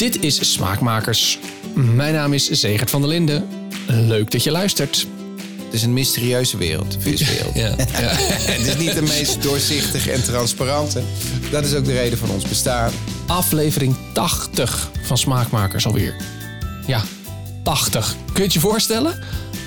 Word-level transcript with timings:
Dit 0.00 0.22
is 0.22 0.52
Smaakmakers. 0.52 1.38
Mijn 1.74 2.14
naam 2.14 2.32
is 2.32 2.50
Zegert 2.50 2.90
van 2.90 3.00
der 3.00 3.10
Linden. 3.10 3.48
Leuk 3.86 4.30
dat 4.30 4.42
je 4.42 4.50
luistert. 4.50 5.06
Het 5.64 5.74
is 5.74 5.82
een 5.82 5.92
mysterieuze 5.92 6.56
wereld, 6.56 6.92
de 6.92 7.00
viswereld. 7.00 7.54
Ja, 7.54 7.68
ja. 7.76 8.08
Het 8.52 8.66
is 8.66 8.76
niet 8.76 8.94
de 8.94 9.02
meest 9.02 9.42
doorzichtige 9.42 10.12
en 10.12 10.22
transparante. 10.22 11.02
Dat 11.50 11.64
is 11.64 11.74
ook 11.74 11.84
de 11.84 11.92
reden 11.92 12.18
van 12.18 12.30
ons 12.30 12.44
bestaan. 12.44 12.92
Aflevering 13.26 13.96
80 14.12 14.90
van 15.02 15.18
Smaakmakers 15.18 15.86
alweer. 15.86 16.16
Ja, 16.86 17.02
80. 17.62 18.14
Kun 18.26 18.34
je 18.34 18.42
het 18.42 18.52
je 18.52 18.60
voorstellen? 18.60 19.18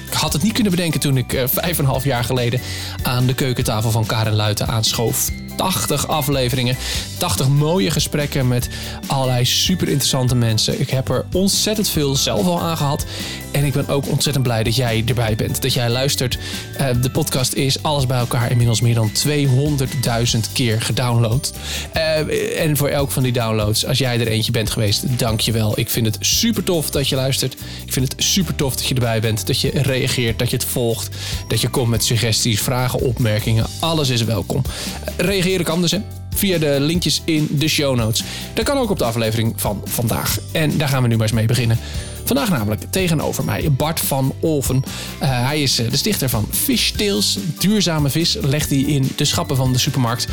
Ik 0.08 0.14
had 0.14 0.34
het 0.34 0.44
niet 0.44 0.54
kunnen 0.54 0.72
bedenken 0.72 1.00
toen 1.00 1.18
ik 1.18 1.34
eh, 1.34 1.44
vijf 1.48 1.78
en 1.78 1.84
een 1.84 1.90
half 1.90 2.04
jaar 2.04 2.24
geleden 2.24 2.62
aan 3.04 3.26
de 3.26 3.34
keukentafel 3.34 3.92
van 3.92 4.06
Karen 4.06 4.36
Luiten 4.36 4.68
aanschoof. 4.68 5.30
80 5.56 6.08
afleveringen, 6.08 6.78
80 7.18 7.48
mooie 7.48 7.92
gesprekken 7.92 8.48
met 8.48 8.70
allerlei 9.08 9.46
super 9.46 9.88
interessante 9.88 10.36
mensen. 10.36 10.80
Ik 10.80 10.90
heb 10.90 11.10
er 11.10 11.26
ontzettend 11.32 11.90
veel 11.90 12.16
zelf 12.16 12.46
al 12.46 12.62
aan 12.62 12.78
gehad. 12.78 13.06
En 13.52 13.66
ik 13.66 13.74
ben 13.74 13.88
ook 13.88 14.10
ontzettend 14.10 14.44
blij 14.44 14.64
dat 14.64 14.76
jij 14.76 15.04
erbij 15.06 15.36
bent. 15.36 15.62
Dat 15.62 15.74
jij 15.74 15.90
luistert. 15.90 16.38
Eh, 16.78 16.88
de 17.02 17.10
podcast 17.10 17.54
is 17.54 17.84
alles 17.84 18.06
bij 18.06 18.18
elkaar 18.18 18.52
inmiddels 18.52 18.82
meer 18.82 18.94
dan 18.94 19.12
200.000 19.12 20.52
keer 20.54 20.82
gedownload. 20.82 21.54
Eh, 21.94 22.62
en 22.62 22.78
voor 22.78 22.88
elk 22.88 23.12
van 23.12 23.24
die 23.24 23.32
downloads, 23.32 23.86
als 23.86 23.98
jij 23.98 24.20
er 24.20 24.28
eentje 24.28 24.52
bent 24.52 24.70
geweest, 24.70 25.20
dank 25.20 25.40
je 25.40 25.52
wel. 25.52 25.80
Ik 25.80 25.90
vind 25.90 26.06
het 26.06 26.18
super 26.20 26.64
tof 26.64 26.90
dat 26.90 27.08
je 27.10 27.16
luistert. 27.16 27.54
Ik 27.86 27.94
vind 27.94 28.12
het 28.12 28.24
super 28.24 28.56
tof 28.56 28.76
dat 28.76 28.88
je 28.88 28.94
erbij 28.94 29.20
bent. 29.22 29.48
Dat 29.48 29.60
je 29.60 29.70
reageert, 29.74 30.40
dat 30.40 30.50
je 30.50 30.56
het 30.56 30.66
volgt. 30.66 31.16
Dat 31.48 31.62
je 31.62 31.68
komt 31.68 31.90
met 31.90 32.04
suggesties, 32.04 32.62
vragen, 32.62 33.00
opmerkingen. 33.00 33.66
Alles 33.80 34.10
is 34.10 34.24
welkom. 34.24 34.62
Eh, 35.16 35.26
Kan 35.64 35.82
dus, 35.82 35.92
hè? 35.92 36.00
Via 36.30 36.58
de 36.58 36.78
linkjes 36.80 37.22
in 37.26 37.48
de 37.52 37.68
show 37.68 37.96
notes. 37.96 38.24
Dat 38.54 38.66
kan 38.66 38.78
ook 38.78 38.90
op 38.90 38.98
de 38.98 39.04
aflevering 39.04 39.54
van 39.56 39.82
vandaag. 39.86 40.40
En 40.52 40.78
daar 40.78 40.88
gaan 40.88 41.02
we 41.02 41.08
nu 41.08 41.16
maar 41.16 41.24
eens 41.24 41.36
mee 41.36 41.46
beginnen. 41.46 41.78
Vandaag 42.24 42.50
namelijk 42.50 42.82
tegenover 42.92 43.44
mij 43.44 43.72
Bart 43.72 44.00
van 44.00 44.34
Olven. 44.40 44.84
Eh, 45.20 45.46
hij 45.46 45.62
is 45.62 45.80
eh, 45.80 45.90
de 45.90 45.98
stichter 45.98 46.30
van 46.30 46.48
Fishtails. 46.52 47.38
Duurzame 47.60 48.10
vis 48.10 48.38
legt 48.42 48.70
hij 48.70 48.80
in 48.80 49.12
de 49.16 49.26
schappen 49.26 49.56
van 49.56 49.74
de 49.74 49.80
supermarkt. 49.80 50.28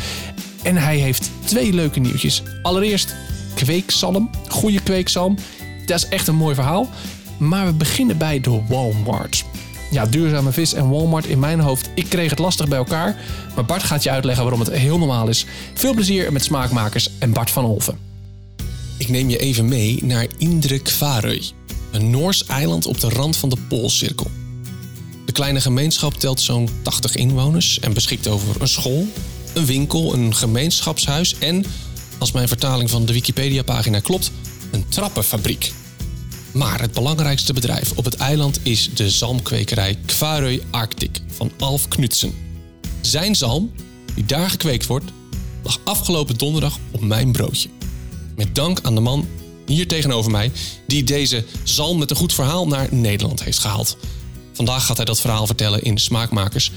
En 0.63 0.77
hij 0.77 0.97
heeft 0.97 1.29
twee 1.43 1.73
leuke 1.73 1.99
nieuwtjes. 1.99 2.43
Allereerst 2.61 3.15
kweekzalm. 3.55 4.29
Goede 4.47 4.81
kweekzalm. 4.81 5.37
Dat 5.85 5.97
is 5.97 6.07
echt 6.07 6.27
een 6.27 6.35
mooi 6.35 6.55
verhaal. 6.55 6.89
Maar 7.37 7.65
we 7.65 7.73
beginnen 7.73 8.17
bij 8.17 8.39
de 8.39 8.61
Walmart. 8.67 9.43
Ja, 9.91 10.05
duurzame 10.05 10.51
vis 10.51 10.73
en 10.73 10.89
Walmart 10.89 11.25
in 11.25 11.39
mijn 11.39 11.59
hoofd. 11.59 11.89
Ik 11.95 12.09
kreeg 12.09 12.29
het 12.29 12.39
lastig 12.39 12.67
bij 12.67 12.77
elkaar. 12.77 13.15
Maar 13.55 13.65
Bart 13.65 13.83
gaat 13.83 14.03
je 14.03 14.09
uitleggen 14.09 14.43
waarom 14.43 14.61
het 14.61 14.71
heel 14.71 14.97
normaal 14.97 15.27
is. 15.27 15.45
Veel 15.73 15.93
plezier 15.93 16.31
met 16.31 16.43
smaakmakers 16.43 17.09
en 17.19 17.31
Bart 17.31 17.49
van 17.49 17.65
Olven. 17.65 17.97
Ik 18.97 19.09
neem 19.09 19.29
je 19.29 19.37
even 19.37 19.67
mee 19.67 19.99
naar 20.03 20.27
Indre 20.37 20.79
Kvarøy. 20.79 21.43
Een 21.91 22.09
Noors 22.09 22.45
eiland 22.45 22.85
op 22.85 22.99
de 22.99 23.09
rand 23.09 23.37
van 23.37 23.49
de 23.49 23.57
Poolcirkel. 23.67 24.31
De 25.25 25.31
kleine 25.31 25.61
gemeenschap 25.61 26.13
telt 26.13 26.41
zo'n 26.41 26.69
80 26.81 27.15
inwoners 27.15 27.79
en 27.79 27.93
beschikt 27.93 28.27
over 28.27 28.61
een 28.61 28.67
school, 28.67 29.07
een 29.53 29.65
winkel, 29.65 30.13
een 30.13 30.35
gemeenschapshuis 30.35 31.35
en, 31.37 31.65
als 32.17 32.31
mijn 32.31 32.47
vertaling 32.47 32.89
van 32.89 33.05
de 33.05 33.13
Wikipedia-pagina 33.13 33.99
klopt, 33.99 34.31
een 34.71 34.85
trappenfabriek. 34.89 35.71
Maar 36.53 36.81
het 36.81 36.91
belangrijkste 36.91 37.53
bedrijf 37.53 37.91
op 37.95 38.05
het 38.05 38.15
eiland 38.15 38.59
is 38.63 38.89
de 38.93 39.09
zalmkwekerij 39.09 39.97
Kvarøy 40.05 40.61
Arctic 40.71 41.19
van 41.27 41.51
Alf 41.57 41.87
Knudsen. 41.87 42.33
Zijn 43.01 43.35
zalm, 43.35 43.71
die 44.15 44.25
daar 44.25 44.49
gekweekt 44.49 44.85
wordt, 44.85 45.11
lag 45.63 45.79
afgelopen 45.83 46.37
donderdag 46.37 46.77
op 46.91 47.01
mijn 47.01 47.31
broodje. 47.31 47.69
Met 48.35 48.55
dank 48.55 48.79
aan 48.81 48.95
de 48.95 49.01
man 49.01 49.27
hier 49.65 49.87
tegenover 49.87 50.31
mij, 50.31 50.51
die 50.87 51.03
deze 51.03 51.45
zalm 51.63 51.99
met 51.99 52.09
een 52.09 52.15
goed 52.15 52.33
verhaal 52.33 52.67
naar 52.67 52.87
Nederland 52.91 53.43
heeft 53.43 53.59
gehaald. 53.59 53.97
Vandaag 54.53 54.85
gaat 54.85 54.97
hij 54.97 55.05
dat 55.05 55.21
verhaal 55.21 55.45
vertellen 55.45 55.83
in 55.83 55.97
Smaakmakers. 55.97 56.71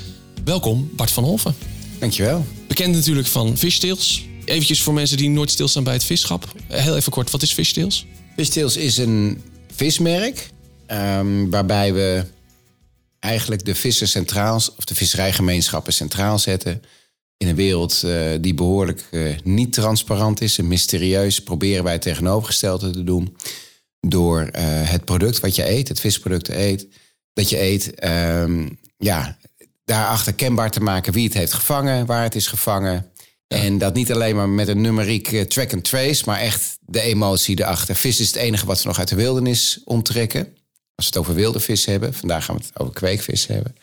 Welkom, 0.45 0.91
Bart 0.93 1.11
van 1.11 1.25
Holven. 1.25 1.55
Dankjewel. 1.99 2.47
Bekend 2.69 2.95
natuurlijk 2.95 3.27
van 3.27 3.57
Fishtails. 3.57 4.25
Eventjes 4.45 4.83
voor 4.83 4.95
mensen 4.95 5.17
die 5.17 5.29
nooit 5.29 5.51
stilstaan 5.51 5.85
bij 5.85 5.93
het 5.93 6.05
visschap. 6.05 6.53
Heel 6.67 6.97
even 6.97 7.13
kort, 7.13 7.31
wat 7.31 7.43
is 7.43 7.53
Fishtails? 7.53 8.07
Fishtails 8.37 8.77
is 8.77 8.97
een 8.97 9.43
vismerk 9.75 10.51
ehm, 10.87 11.51
waarbij 11.51 11.95
we 11.95 12.25
eigenlijk 13.19 13.65
de 13.65 13.75
vissen 13.75 14.09
centraal, 14.09 14.57
of 14.57 14.85
de 14.85 14.95
visserijgemeenschappen 14.95 15.93
centraal 15.93 16.39
zetten. 16.39 16.83
In 17.37 17.49
een 17.49 17.55
wereld 17.55 18.03
eh, 18.03 18.31
die 18.41 18.55
behoorlijk 18.55 19.05
eh, 19.11 19.21
niet 19.43 19.73
transparant 19.73 20.41
is 20.41 20.59
en 20.59 20.69
mysterieus, 20.69 21.43
proberen 21.43 21.85
wij 21.85 21.93
het 21.93 22.03
tegenovergestelde 22.03 22.91
te 22.91 23.05
doen. 23.05 23.37
Door 24.01 24.41
eh, 24.41 24.65
het 24.67 25.05
product 25.05 25.41
wat 25.41 25.55
je 25.57 25.69
eet, 25.69 25.89
het 25.89 26.01
visproduct 26.01 26.49
eet, 26.49 26.87
dat 27.33 27.49
je 27.49 27.61
eet, 27.61 27.95
ehm, 27.95 28.69
ja, 28.97 29.37
daarachter 29.85 30.35
kenbaar 30.35 30.71
te 30.71 30.81
maken 30.81 31.13
wie 31.13 31.25
het 31.25 31.35
heeft 31.35 31.53
gevangen, 31.53 32.07
waar 32.07 32.23
het 32.23 32.35
is 32.35 32.47
gevangen. 32.47 33.11
En 33.49 33.79
dat 33.79 33.95
niet 33.95 34.13
alleen 34.13 34.37
maar 34.37 34.49
met 34.49 34.69
een 34.69 34.81
numeriek 34.81 35.33
eh, 35.33 35.43
track 35.43 35.73
and 35.73 35.85
trace, 35.85 36.23
maar 36.27 36.39
echt 36.39 36.79
de 36.81 37.01
emotie 37.01 37.61
erachter. 37.61 37.97
Vis 37.97 38.21
is 38.21 38.27
het 38.27 38.37
enige 38.37 38.67
wat 38.67 38.83
we 38.83 38.89
nog 38.89 38.99
uit 38.99 39.09
de 39.09 39.15
wildernis 39.15 39.81
onttrekken. 39.85 40.57
Als 40.95 41.07
we 41.09 41.13
het 41.13 41.17
over 41.17 41.35
wilde 41.35 41.61
vis 41.61 41.85
hebben. 41.85 42.15
Vandaag 42.15 42.45
gaan 42.45 42.57
we 42.57 42.63
het 42.63 42.81
over 42.81 42.95
kweekvis 42.95 43.47
hebben. 43.47 43.77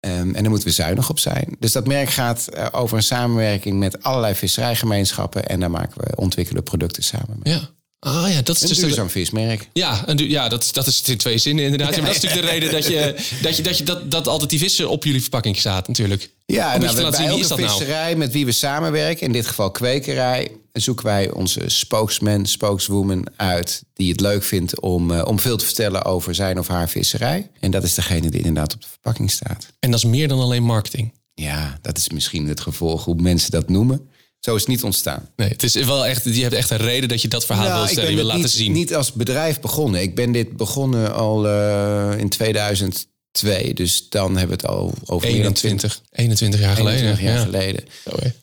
Ehm, 0.00 0.34
en 0.34 0.42
daar 0.42 0.50
moeten 0.50 0.68
we 0.68 0.74
zuinig 0.74 1.10
op 1.10 1.18
zijn. 1.18 1.56
Dus 1.58 1.72
dat 1.72 1.86
merk 1.86 2.08
gaat 2.08 2.46
eh, 2.46 2.66
over 2.70 2.96
een 2.96 3.02
samenwerking 3.02 3.78
met 3.78 4.02
allerlei 4.02 4.34
visserijgemeenschappen. 4.34 5.48
En 5.48 5.60
daar 5.60 5.70
maken 5.70 6.00
we 6.00 6.16
ontwikkelen 6.16 6.62
producten 6.62 7.02
samen 7.02 7.40
mee. 7.42 7.54
Ja. 7.54 7.70
Ah 8.06 8.32
ja, 8.32 8.42
dat 8.42 8.56
is 8.56 8.62
Een 8.62 8.68
dus 8.68 8.78
duurzaam 8.78 9.10
vismerk. 9.10 9.68
Ja, 9.72 10.06
en 10.06 10.16
du- 10.16 10.28
ja 10.28 10.48
dat, 10.48 10.68
dat 10.72 10.86
is 10.86 10.98
het 10.98 11.08
in 11.08 11.16
twee 11.16 11.38
zinnen 11.38 11.64
inderdaad. 11.64 11.94
Ja, 11.94 12.02
maar 12.02 12.12
dat 12.12 12.16
is 12.16 12.22
natuurlijk 12.22 12.48
de 12.48 12.58
reden 12.58 12.72
dat, 12.80 12.86
je, 12.92 13.14
dat, 13.42 13.56
je, 13.56 13.62
dat, 13.62 13.78
je, 13.78 13.84
dat, 13.84 14.10
dat 14.10 14.28
altijd 14.28 14.50
die 14.50 14.58
vissen 14.58 14.88
op 14.88 15.04
jullie 15.04 15.20
verpakking 15.20 15.56
staat 15.56 15.88
natuurlijk. 15.88 16.30
Ja, 16.44 16.74
Om 16.74 16.80
nou, 16.80 17.00
bij 17.00 17.12
zien 17.12 17.26
elke 17.26 17.48
dat 17.48 17.58
nou. 17.58 17.70
visserij 17.70 18.16
met 18.16 18.32
wie 18.32 18.44
we 18.44 18.52
samenwerken, 18.52 19.26
in 19.26 19.32
dit 19.32 19.46
geval 19.46 19.70
kwekerij, 19.70 20.50
zoeken 20.72 21.04
wij 21.06 21.30
onze 21.30 21.62
spokesman, 21.66 22.46
spokeswoman 22.46 23.26
uit 23.36 23.82
die 23.94 24.10
het 24.10 24.20
leuk 24.20 24.42
vindt 24.42 24.80
om, 24.80 25.10
eh, 25.10 25.26
om 25.26 25.38
veel 25.40 25.56
te 25.56 25.64
vertellen 25.64 26.04
over 26.04 26.34
zijn 26.34 26.58
of 26.58 26.68
haar 26.68 26.88
visserij. 26.88 27.50
En 27.60 27.70
dat 27.70 27.82
is 27.82 27.94
degene 27.94 28.30
die 28.30 28.40
inderdaad 28.40 28.74
op 28.74 28.80
de 28.80 28.88
verpakking 28.88 29.30
staat. 29.30 29.66
En 29.80 29.90
dat 29.90 29.98
is 29.98 30.04
meer 30.10 30.28
dan 30.28 30.40
alleen 30.40 30.62
marketing. 30.62 31.12
Ja, 31.34 31.78
dat 31.82 31.98
is 31.98 32.08
misschien 32.10 32.48
het 32.48 32.60
gevolg 32.60 33.04
hoe 33.04 33.14
mensen 33.22 33.50
dat 33.50 33.68
noemen. 33.68 34.08
Zo 34.46 34.54
is 34.54 34.60
het 34.60 34.70
niet 34.70 34.82
ontstaan. 34.82 35.28
Nee, 35.36 35.48
het 35.48 35.62
is 35.62 35.74
wel 35.74 36.06
echt, 36.06 36.24
je 36.24 36.42
hebt 36.42 36.54
echt 36.54 36.70
een 36.70 36.76
reden 36.76 37.08
dat 37.08 37.22
je 37.22 37.28
dat 37.28 37.46
verhaal 37.46 37.64
wil 37.64 37.72
Nou, 37.72 37.84
ik 37.84 37.90
stellen. 37.90 38.10
Je 38.10 38.16
wil 38.16 38.24
dit 38.24 38.32
laten 38.32 38.50
niet, 38.50 38.56
zien. 38.56 38.72
niet 38.72 38.94
als 38.94 39.12
bedrijf 39.12 39.60
begonnen. 39.60 40.02
Ik 40.02 40.14
ben 40.14 40.32
dit 40.32 40.56
begonnen 40.56 41.14
al 41.14 41.48
eh, 41.48 42.18
in 42.18 42.28
2002. 42.28 43.74
Dus 43.74 44.08
dan 44.08 44.36
hebben 44.36 44.58
we 44.58 44.66
het 44.66 44.72
al 44.72 44.94
over 45.06 45.28
meer 45.28 45.42
dan 45.42 45.52
21, 45.52 46.00
21 46.10 46.60
jaar 46.60 46.76
geleden. 46.76 47.00
21 47.00 47.28
jaar 47.28 47.38
ja. 47.38 47.44
geleden. 47.44 47.84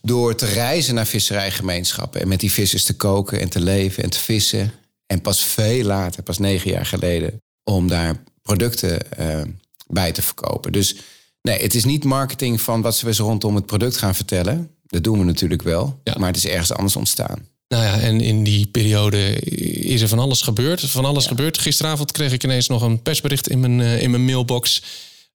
Door 0.02 0.36
te 0.36 0.46
reizen 0.46 0.96
naar 0.96 1.08
visserijgemeenschappen 1.08 2.22
en 2.22 2.28
met 2.28 2.40
die 2.40 2.52
vissers 2.52 2.84
te 2.84 2.96
koken 2.96 3.40
en 3.40 3.50
te 3.50 3.60
leven 3.60 4.04
en 4.04 4.10
te 4.10 4.20
vissen. 4.20 4.72
En 5.06 5.22
pas 5.22 5.46
veel 5.46 5.84
later, 5.84 6.24
pas 6.24 6.38
negen 6.38 6.72
jaar 6.72 6.86
geleden, 6.86 7.42
om 7.64 7.88
daar 7.88 8.24
producten 8.42 9.12
eh, 9.18 9.42
bij 9.88 10.12
te 10.12 10.22
verkopen. 10.22 10.72
Dus 10.72 10.96
nee, 11.42 11.62
het 11.62 11.76
is 11.76 11.86
niet 11.86 12.04
marketing 12.04 12.62
van 12.62 12.82
wat 12.82 12.96
zo 12.96 13.12
rondom 13.18 13.56
het 13.56 13.66
product 13.66 13.98
gaan 13.98 14.16
vertellen. 14.16 14.70
Dat 14.94 15.04
doen 15.04 15.20
we 15.20 15.26
natuurlijk 15.26 15.62
wel, 15.62 16.00
Ja. 16.04 16.16
maar 16.18 16.28
het 16.28 16.38
is 16.38 16.46
ergens 16.46 16.74
anders 16.74 16.96
ontstaan. 16.96 17.48
Nou 17.68 17.84
ja, 17.84 18.00
en 18.00 18.22
in 18.22 18.44
die 18.44 18.68
periode 18.68 19.40
is 19.86 20.02
er 20.02 20.08
van 20.08 20.20
alles 20.20 20.42
gebeurd. 20.42 20.82
Van 20.82 21.06
alles 21.06 21.26
gebeurd. 21.28 21.58
Gisteravond 21.58 22.12
kreeg 22.12 22.32
ik 22.32 22.44
ineens 22.44 22.68
nog 22.68 22.82
een 22.82 23.02
persbericht 23.02 23.50
in 23.50 23.60
mijn, 23.60 23.82
eh, 23.82 24.02
in 24.02 24.10
mijn 24.10 24.26
mailbox. 24.26 24.82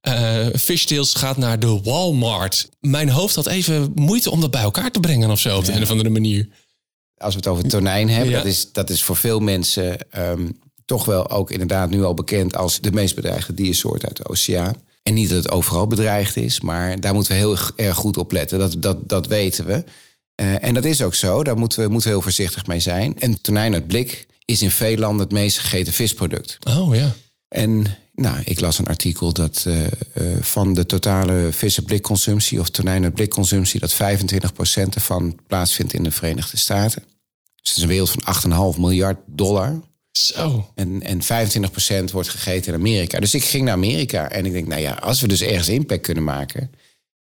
Eh 0.00 0.46
Fishtails 0.58 1.14
gaat 1.14 1.36
naar 1.36 1.58
de 1.60 1.80
Walmart. 1.82 2.68
Mijn 2.80 3.08
hoofd 3.08 3.34
had 3.34 3.46
even 3.46 3.92
moeite 3.94 4.30
om 4.30 4.40
dat 4.40 4.50
bij 4.50 4.60
elkaar 4.62 4.90
te 4.90 5.00
brengen 5.00 5.30
of 5.30 5.40
zo, 5.40 5.56
op 5.56 5.64
de 5.64 5.72
een 5.72 5.82
of 5.82 5.90
andere 5.90 6.08
manier. 6.10 6.48
Als 7.16 7.32
we 7.34 7.38
het 7.40 7.48
over 7.48 7.68
tonijn 7.68 8.08
hebben, 8.08 8.30
Ja. 8.30 8.36
dat, 8.36 8.46
is, 8.46 8.72
dat 8.72 8.90
is 8.90 9.02
voor 9.02 9.16
veel 9.16 9.40
mensen 9.40 10.10
ehm, 10.10 10.48
toch 10.84 11.04
wel 11.04 11.30
ook 11.30 11.50
inderdaad 11.50 11.90
nu 11.90 12.04
al 12.04 12.14
bekend 12.14 12.56
als 12.56 12.80
de 12.80 12.92
meest 12.92 13.14
bedreigde 13.14 13.54
diersoort 13.54 14.06
uit 14.06 14.16
de 14.16 14.28
oceaan. 14.28 14.74
En 15.08 15.14
niet 15.14 15.28
dat 15.28 15.42
het 15.42 15.50
overal 15.50 15.86
bedreigd 15.86 16.36
is, 16.36 16.60
maar 16.60 17.00
daar 17.00 17.14
moeten 17.14 17.32
we 17.32 17.38
heel 17.38 17.56
erg 17.76 17.96
goed 17.96 18.16
op 18.16 18.32
letten. 18.32 18.58
Dat, 18.58 18.74
dat, 18.78 19.08
dat 19.08 19.26
weten 19.26 19.66
we. 19.66 19.84
Eh, 20.34 20.64
en 20.64 20.74
dat 20.74 20.84
is 20.84 21.02
ook 21.02 21.14
zo, 21.14 21.44
daar 21.44 21.58
moeten 21.58 21.82
we, 21.82 21.88
moeten 21.88 22.08
we 22.08 22.14
heel 22.14 22.22
voorzichtig 22.22 22.66
mee 22.66 22.80
zijn. 22.80 23.18
En 23.18 23.40
tonijn 23.40 23.74
uit 23.74 23.86
blik 23.86 24.26
is 24.44 24.62
in 24.62 24.70
veel 24.70 24.96
landen 24.96 25.20
het 25.20 25.32
meest 25.32 25.58
gegeten 25.58 25.92
visproduct. 25.92 26.58
Oh 26.66 26.94
ja. 26.94 27.14
En 27.48 27.86
nou, 28.14 28.40
ik 28.44 28.60
las 28.60 28.78
een 28.78 28.86
artikel 28.86 29.32
dat 29.32 29.64
eh, 29.66 29.84
eh, 29.84 29.92
van 30.40 30.74
de 30.74 30.86
totale 30.86 31.48
vissenblikconsumptie 31.50 32.60
of 32.60 32.68
tonijn 32.68 33.04
uit 33.04 33.14
blikconsumptie, 33.14 33.80
dat 33.80 33.94
25% 33.94 33.96
ervan 34.94 35.38
plaatsvindt 35.46 35.92
in 35.92 36.02
de 36.02 36.10
Verenigde 36.10 36.56
Staten. 36.56 37.02
Dus 37.62 37.68
het 37.68 37.76
is 37.76 37.82
een 37.82 37.88
wereld 37.88 38.10
van 38.10 38.72
8,5 38.74 38.78
miljard 38.80 39.18
dollar. 39.26 39.80
Zo. 40.12 40.70
En, 40.74 41.02
en 41.02 41.22
25% 41.22 42.12
wordt 42.12 42.28
gegeten 42.28 42.72
in 42.72 42.78
Amerika. 42.78 43.20
Dus 43.20 43.34
ik 43.34 43.44
ging 43.44 43.64
naar 43.64 43.74
Amerika 43.74 44.30
en 44.30 44.46
ik 44.46 44.52
denk, 44.52 44.66
nou 44.66 44.80
ja, 44.80 44.92
als 44.92 45.20
we 45.20 45.28
dus 45.28 45.42
ergens 45.42 45.68
impact 45.68 46.02
kunnen 46.02 46.24
maken, 46.24 46.70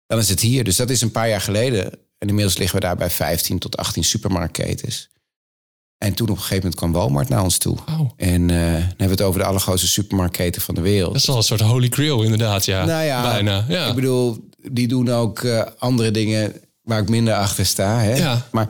dan 0.06 0.19
is 0.19 0.29
het 0.29 0.41
hier. 0.41 0.65
Dus 0.65 0.77
dat 0.77 0.91
is 0.91 1.00
een 1.00 1.11
paar 1.11 1.29
jaar 1.29 1.41
geleden. 1.41 1.85
En 2.19 2.29
inmiddels 2.29 2.56
liggen 2.56 2.79
we 2.79 2.85
daar 2.85 2.97
bij 2.97 3.11
15 3.11 3.59
tot 3.59 3.77
18 3.77 4.05
supermarktketens. 4.05 5.09
En 5.99 6.15
toen 6.15 6.29
op 6.29 6.35
een 6.35 6.41
gegeven 6.41 6.62
moment 6.62 6.75
kwam 6.75 6.93
Walmart 6.93 7.29
naar 7.29 7.43
ons 7.43 7.59
toe. 7.59 7.77
Oh. 7.88 8.11
En 8.17 8.50
eh, 8.50 8.56
dan 8.56 8.81
hebben 8.81 8.97
we 8.97 9.05
het 9.05 9.23
over 9.23 9.41
de 9.41 9.47
allergrootste 9.47 9.89
supermarktketen 9.89 10.62
van 10.62 10.75
de 10.75 10.81
wereld. 10.81 11.12
Dat 11.12 11.21
is 11.21 11.27
wel 11.27 11.37
een 11.37 11.43
soort 11.43 11.61
holy 11.61 11.89
grail 11.89 12.23
inderdaad, 12.23 12.65
ja. 12.65 12.85
Nou 12.85 13.05
ja, 13.05 13.23
Bijna, 13.23 13.65
ja. 13.69 13.89
ik 13.89 13.94
bedoel, 13.94 14.49
die 14.71 14.89
doen 14.89 15.09
ook 15.09 15.43
eh, 15.43 15.62
andere 15.79 16.11
dingen 16.11 16.55
waar 16.82 17.03
ik 17.03 17.09
minder 17.09 17.35
achter 17.35 17.67
sta. 17.67 18.00
Hè? 18.00 18.17
Ja. 18.17 18.47
Maar 18.50 18.69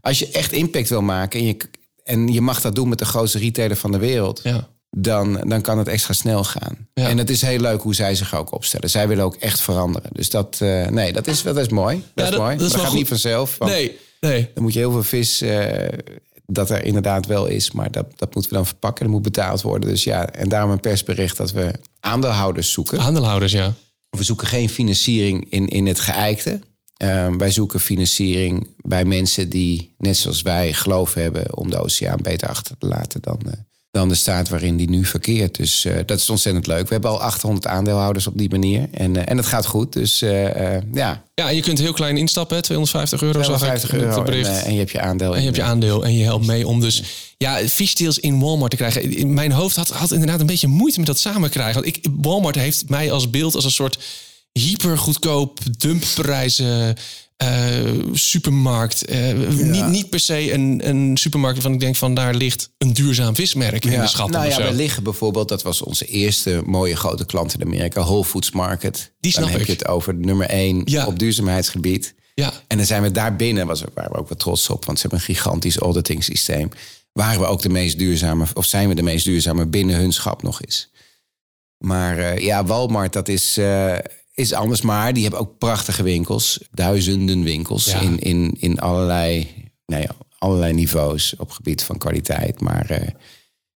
als 0.00 0.18
je 0.18 0.30
echt 0.30 0.52
impact 0.52 0.88
wil 0.88 1.02
maken 1.02 1.40
en 1.40 1.46
je, 1.46 1.56
en 2.06 2.28
je 2.28 2.40
mag 2.40 2.60
dat 2.60 2.74
doen 2.74 2.88
met 2.88 2.98
de 2.98 3.04
grootste 3.04 3.38
retailer 3.38 3.76
van 3.76 3.92
de 3.92 3.98
wereld, 3.98 4.40
ja. 4.42 4.68
dan, 4.90 5.40
dan 5.46 5.60
kan 5.60 5.78
het 5.78 5.88
extra 5.88 6.12
snel 6.12 6.44
gaan. 6.44 6.88
Ja. 6.94 7.08
En 7.08 7.18
het 7.18 7.30
is 7.30 7.42
heel 7.42 7.58
leuk 7.58 7.82
hoe 7.82 7.94
zij 7.94 8.14
zich 8.14 8.34
ook 8.34 8.52
opstellen. 8.52 8.90
Zij 8.90 9.08
willen 9.08 9.24
ook 9.24 9.34
echt 9.34 9.60
veranderen. 9.60 10.10
Dus 10.12 10.30
dat, 10.30 10.58
eh, 10.60 10.86
nee, 10.86 11.12
dat 11.12 11.26
is, 11.26 11.42
dat 11.42 11.56
is 11.56 11.68
mooi. 11.68 12.04
Dat 12.14 12.32
is 12.32 12.38
mooi. 12.38 12.56
dat 12.56 12.74
gaat 12.74 12.86
goed. 12.86 12.96
niet 12.98 13.08
vanzelf. 13.08 13.58
Nee, 13.58 13.96
nee. 14.20 14.50
Dan 14.54 14.62
moet 14.62 14.72
je 14.72 14.78
heel 14.78 14.90
veel 14.90 15.02
vis, 15.02 15.40
eh, 15.40 15.88
dat 16.46 16.70
er 16.70 16.84
inderdaad 16.84 17.26
wel 17.26 17.46
is, 17.46 17.70
maar 17.70 17.90
dat, 17.90 18.06
dat 18.16 18.34
moeten 18.34 18.50
we 18.50 18.56
dan 18.56 18.66
verpakken. 18.66 19.04
Dat 19.04 19.14
moet 19.14 19.22
betaald 19.22 19.62
worden. 19.62 19.88
Dus 19.88 20.04
ja, 20.04 20.30
en 20.30 20.48
daarom 20.48 20.70
een 20.70 20.80
persbericht 20.80 21.36
dat 21.36 21.52
we 21.52 21.72
aandeelhouders 22.00 22.72
zoeken. 22.72 23.00
Aandeelhouders, 23.00 23.52
ja. 23.52 23.74
We 24.10 24.22
zoeken 24.22 24.46
geen 24.46 24.68
financiering 24.68 25.46
in, 25.50 25.68
in 25.68 25.86
het 25.86 26.00
geëikte. 26.00 26.60
Ehm, 26.96 27.36
wij 27.36 27.50
zoeken 27.50 27.80
financiering 27.80 28.66
bij 28.76 29.04
mensen 29.04 29.48
die, 29.48 29.94
net 29.98 30.16
zoals 30.16 30.42
wij, 30.42 30.72
geloof 30.72 31.14
hebben 31.14 31.56
om 31.56 31.70
de 31.70 31.78
oceaan 31.78 32.18
beter 32.22 32.48
achter 32.48 32.78
te 32.78 32.86
laten 32.86 33.20
dan, 33.22 33.38
eh, 33.46 33.52
dan 33.90 34.08
de 34.08 34.14
staat 34.14 34.48
waarin 34.48 34.76
die 34.76 34.90
nu 34.90 35.04
verkeert. 35.04 35.56
Dus 35.56 35.84
eh, 35.84 35.96
dat 36.06 36.18
is 36.18 36.30
ontzettend 36.30 36.66
leuk. 36.66 36.86
We 36.86 36.92
hebben 36.92 37.10
al 37.10 37.20
800 37.20 37.66
aandeelhouders 37.66 38.26
op 38.26 38.38
die 38.38 38.50
manier. 38.50 38.88
En, 38.92 39.16
eh, 39.16 39.22
en 39.26 39.36
het 39.36 39.46
gaat 39.46 39.66
goed. 39.66 39.92
Dus 39.92 40.18
ja, 40.18 41.24
Ja, 41.34 41.48
en 41.48 41.54
je 41.54 41.62
kunt 41.62 41.78
heel 41.78 41.92
klein 41.92 42.16
instappen, 42.16 42.56
hè, 42.56 42.62
250 42.62 43.22
euro 43.22 43.42
zag 43.42 43.58
50 43.58 43.92
ik 43.92 44.00
euro 44.00 44.24
en, 44.24 44.72
je 44.72 44.78
hebt 44.78 44.90
je 44.90 45.00
aandeel. 45.00 45.32
En 45.32 45.38
je 45.38 45.44
hebt 45.44 45.56
je 45.56 45.62
aandeel 45.62 46.04
en 46.04 46.14
je 46.14 46.24
helpt 46.24 46.46
mee 46.46 46.66
om 46.66 46.80
dus 46.80 47.02
ja, 47.38 47.56
fishdeals 47.68 48.18
in 48.18 48.40
Walmart 48.40 48.70
te 48.70 48.76
krijgen. 48.76 49.16
In 49.16 49.34
mijn 49.34 49.52
hoofd 49.52 49.76
had, 49.76 49.88
had 49.88 50.12
inderdaad 50.12 50.40
een 50.40 50.46
beetje 50.46 50.66
moeite 50.66 50.98
met 50.98 51.06
dat 51.06 51.18
samen 51.18 51.50
krijgen. 51.50 51.82
Want 51.82 51.96
ik, 51.96 52.06
Walmart 52.16 52.54
heeft 52.54 52.88
mij 52.88 53.12
als 53.12 53.30
beeld 53.30 53.54
als 53.54 53.64
een 53.64 53.70
soort 53.70 53.98
hypergoedkoop 54.60 55.58
dumpprijzen 55.78 56.96
eh, 57.36 57.92
supermarkt. 58.12 59.04
Eh, 59.04 59.34
niet, 59.48 59.86
niet 59.86 60.10
per 60.10 60.20
se 60.20 60.52
een, 60.52 60.88
een 60.88 61.16
supermarkt 61.16 61.56
waarvan 61.56 61.74
ik 61.74 61.80
denk 61.80 61.96
van 61.96 62.14
daar 62.14 62.34
ligt 62.34 62.70
een 62.78 62.92
duurzaam 62.92 63.34
vismerk 63.34 63.84
in 63.84 64.00
de 64.00 64.06
schatting 64.06 64.38
nou 64.38 64.62
ja, 64.62 64.68
we 64.70 64.76
liggen 64.76 65.02
bijvoorbeeld, 65.02 65.48
dat 65.48 65.62
was 65.62 65.82
onze 65.82 66.04
eerste 66.04 66.62
mooie 66.66 66.96
grote 66.96 67.26
klant 67.26 67.54
in 67.54 67.62
Amerika, 67.62 68.00
Whole 68.02 68.24
Foods 68.24 68.50
Market. 68.50 69.12
Die 69.20 69.30
snap 69.30 69.42
Dan 69.42 69.52
heb 69.52 69.60
ik. 69.60 69.66
je 69.66 69.72
het 69.72 69.88
over 69.88 70.14
nummer 70.14 70.46
één 70.48 70.82
Ja. 70.84 71.06
op 71.06 71.18
duurzaamheidsgebied. 71.18 72.14
Ja. 72.34 72.52
En 72.66 72.76
dan 72.76 72.86
zijn 72.86 73.02
we 73.02 73.10
daar 73.10 73.36
binnen, 73.36 73.66
was, 73.66 73.82
waren 73.94 74.12
we 74.12 74.18
ook 74.18 74.28
wel 74.28 74.38
trots 74.38 74.70
op, 74.70 74.84
want 74.84 74.98
ze 74.98 75.06
hebben 75.06 75.26
een 75.28 75.34
gigantisch 75.34 75.76
auditing 75.76 76.24
systeem. 76.24 76.68
Waren 77.12 77.40
we 77.40 77.46
ook 77.46 77.62
de 77.62 77.68
meest 77.68 77.98
duurzame, 77.98 78.46
of 78.54 78.64
zijn 78.64 78.88
we 78.88 78.94
de 78.94 79.02
meest 79.02 79.24
duurzame 79.24 79.66
binnen 79.66 79.96
hun 79.96 80.12
schap 80.12 80.42
nog 80.42 80.62
eens. 80.62 80.90
Maar 81.78 82.18
eh, 82.18 82.38
ja, 82.38 82.64
Walmart, 82.64 83.12
dat 83.12 83.28
is, 83.28 83.56
eh, 83.56 83.96
is 84.36 84.52
anders. 84.52 84.80
Maar 84.80 85.12
die 85.12 85.22
hebben 85.22 85.40
ook 85.40 85.58
prachtige 85.58 86.02
winkels. 86.02 86.60
Duizenden 86.70 87.42
winkels 87.42 87.84
Ja. 87.84 88.00
in, 88.00 88.18
in, 88.18 88.56
in 88.58 88.78
allerlei, 88.80 89.54
nou 89.86 90.02
ja, 90.02 90.10
allerlei 90.38 90.72
niveaus 90.72 91.34
op 91.38 91.50
gebied 91.50 91.82
van 91.82 91.98
kwaliteit. 91.98 92.60
Maar 92.60 92.90
eh, 92.90 93.08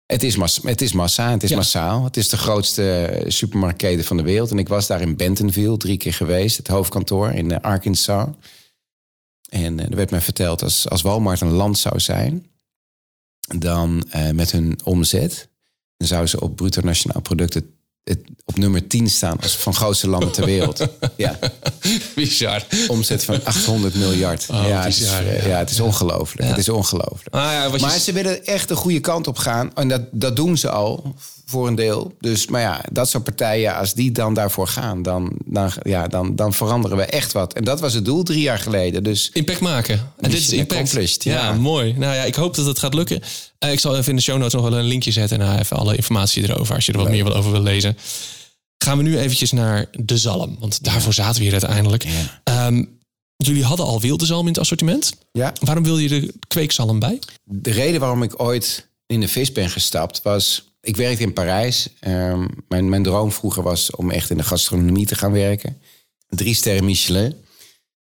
het, 0.05 0.23
is 0.23 0.35
mas, 0.35 0.59
het 0.63 0.81
is 0.81 0.91
massa, 0.93 1.31
het 1.31 1.43
is 1.43 1.49
Ja. 1.49 1.55
massaal. 1.55 2.03
Het 2.03 2.17
is 2.17 2.29
de 2.29 2.37
grootste 2.37 3.23
supermarktketen 3.27 4.05
van 4.05 4.17
de 4.17 4.23
wereld. 4.23 4.51
En 4.51 4.59
ik 4.59 4.67
was 4.67 4.87
daar 4.87 5.01
in 5.01 5.15
Bentonville 5.15 5.77
drie 5.77 5.97
keer 5.97 6.13
geweest. 6.13 6.57
Het 6.57 6.67
hoofdkantoor 6.67 7.31
in 7.31 7.51
eh, 7.51 7.59
Arkansas. 7.61 8.27
En 9.49 9.79
eh, 9.79 9.89
er 9.89 9.95
werd 9.95 10.11
mij 10.11 10.21
verteld, 10.21 10.63
als, 10.63 10.89
als 10.89 11.01
Walmart 11.01 11.41
een 11.41 11.51
land 11.51 11.77
zou 11.77 11.99
zijn... 11.99 12.45
dan 13.57 14.03
met 14.33 14.51
hun 14.51 14.79
omzet... 14.83 15.49
dan 15.97 16.07
zou 16.07 16.27
ze 16.27 16.41
op 16.41 16.55
bruto 16.55 16.81
nationaal 16.81 17.21
product 17.21 17.61
het, 18.03 18.19
op 18.45 18.57
nummer 18.57 18.87
10 18.87 19.09
staan... 19.09 19.39
als 19.41 19.57
van 19.57 19.73
grootste 19.73 20.09
landen 20.09 20.31
ter 20.31 20.45
wereld. 20.45 20.87
ja, 21.17 21.39
Bizar. 22.27 22.65
omzet 22.87 23.23
van 23.23 23.39
800 23.43 23.95
miljard. 23.95 24.45
Oh, 24.51 24.67
ja, 24.67 24.81
het 24.81 24.93
is, 24.93 25.01
eh, 25.01 25.41
ja. 25.41 25.47
ja, 25.47 25.57
het 25.57 25.69
is 25.69 25.79
ongelooflijk. 25.79 26.47
Het 26.47 26.57
is 26.57 26.69
ongelooflijk. 26.69 27.35
Ah, 27.35 27.73
je 27.73 27.79
Maar 27.79 27.99
ze 27.99 28.11
willen 28.11 28.45
echt 28.45 28.67
de 28.67 28.75
goede 28.75 28.99
kant 28.99 29.27
op 29.27 29.37
gaan. 29.37 29.71
En 29.75 29.87
dat, 29.87 30.01
dat 30.11 30.35
doen 30.35 30.57
ze 30.57 30.69
al 30.69 31.15
voor 31.45 31.67
een 31.67 31.75
deel. 31.75 32.15
Dus, 32.19 32.47
maar 32.47 32.61
ja, 32.61 32.81
dat 32.91 33.09
soort 33.09 33.23
partijen, 33.23 33.75
als 33.75 33.93
die 33.93 34.11
dan 34.11 34.33
daarvoor 34.33 34.67
gaan, 34.67 35.01
dan, 35.01 35.31
dan, 35.45 35.71
ja, 35.83 36.07
dan, 36.07 36.35
dan 36.35 36.53
veranderen 36.53 36.97
we 36.97 37.03
echt 37.03 37.31
wat. 37.31 37.53
En 37.53 37.63
dat 37.63 37.79
was 37.79 37.93
het 37.93 38.05
doel 38.05 38.23
drie 38.23 38.41
jaar 38.41 38.59
geleden. 38.59 39.03
Dus 39.03 39.29
Impact 39.33 39.59
maken. 39.59 39.95
En 40.19 40.29
dit 40.29 40.39
is 40.39 40.49
impact. 40.49 41.23
Ja. 41.23 41.33
ja. 41.33 41.53
mooi. 41.53 41.93
Nou 41.97 42.15
ja, 42.15 42.23
ik 42.23 42.35
hoop 42.35 42.55
dat 42.55 42.65
het 42.65 42.79
gaat 42.79 42.93
lukken. 42.93 43.21
Eh, 43.59 43.71
ik 43.71 43.79
zal 43.79 43.97
even 43.97 44.09
in 44.09 44.15
de 44.15 44.21
show 44.21 44.37
notes 44.37 44.53
nog 44.53 44.69
wel 44.69 44.79
een 44.79 44.85
linkje 44.85 45.11
zetten 45.11 45.41
en 45.41 45.59
even 45.59 45.77
alle 45.77 45.95
informatie 45.95 46.43
erover 46.43 46.75
als 46.75 46.85
je 46.85 46.91
er 46.91 46.97
wat 46.97 47.09
meer 47.09 47.35
over 47.35 47.51
wil 47.51 47.61
lezen. 47.61 47.97
Gaan 48.83 48.97
we 48.97 49.03
nu 49.03 49.17
eventjes 49.17 49.51
naar 49.51 49.85
de 49.91 50.17
zalm, 50.17 50.55
want 50.59 50.83
daarvoor 50.83 51.13
zaten 51.13 51.37
we 51.37 51.43
hier 51.43 51.51
uiteindelijk. 51.51 52.03
Ja. 52.03 52.41
Ehm, 52.43 52.83
jullie 53.37 53.63
hadden 53.63 53.85
al 53.85 54.01
wilde 54.01 54.25
zalm 54.25 54.41
in 54.41 54.51
het 54.51 54.61
assortiment. 54.61 55.13
ja, 55.31 55.53
Waarom 55.61 55.83
wil 55.83 55.97
je 55.97 56.09
de 56.09 56.33
kweekzalm 56.47 56.99
bij? 56.99 57.19
de 57.43 57.71
reden 57.71 57.99
waarom 57.99 58.23
ik 58.23 58.41
ooit 58.41 58.87
in 59.05 59.19
de 59.19 59.27
vis 59.27 59.51
ben 59.51 59.69
gestapt 59.69 60.21
was... 60.21 60.69
Ik 60.83 60.95
werkte 60.95 61.23
in 61.23 61.33
Parijs. 61.33 61.89
Ehm, 61.99 62.47
mijn, 62.67 62.89
mijn 62.89 63.03
droom 63.03 63.31
vroeger 63.31 63.63
was 63.63 63.91
om 63.95 64.11
echt 64.11 64.29
in 64.29 64.37
de 64.37 64.43
gastronomie 64.43 65.05
te 65.05 65.15
gaan 65.15 65.31
werken. 65.31 65.77
Drie 66.29 66.55
sterren 66.55 66.85
Michelin. 66.85 67.35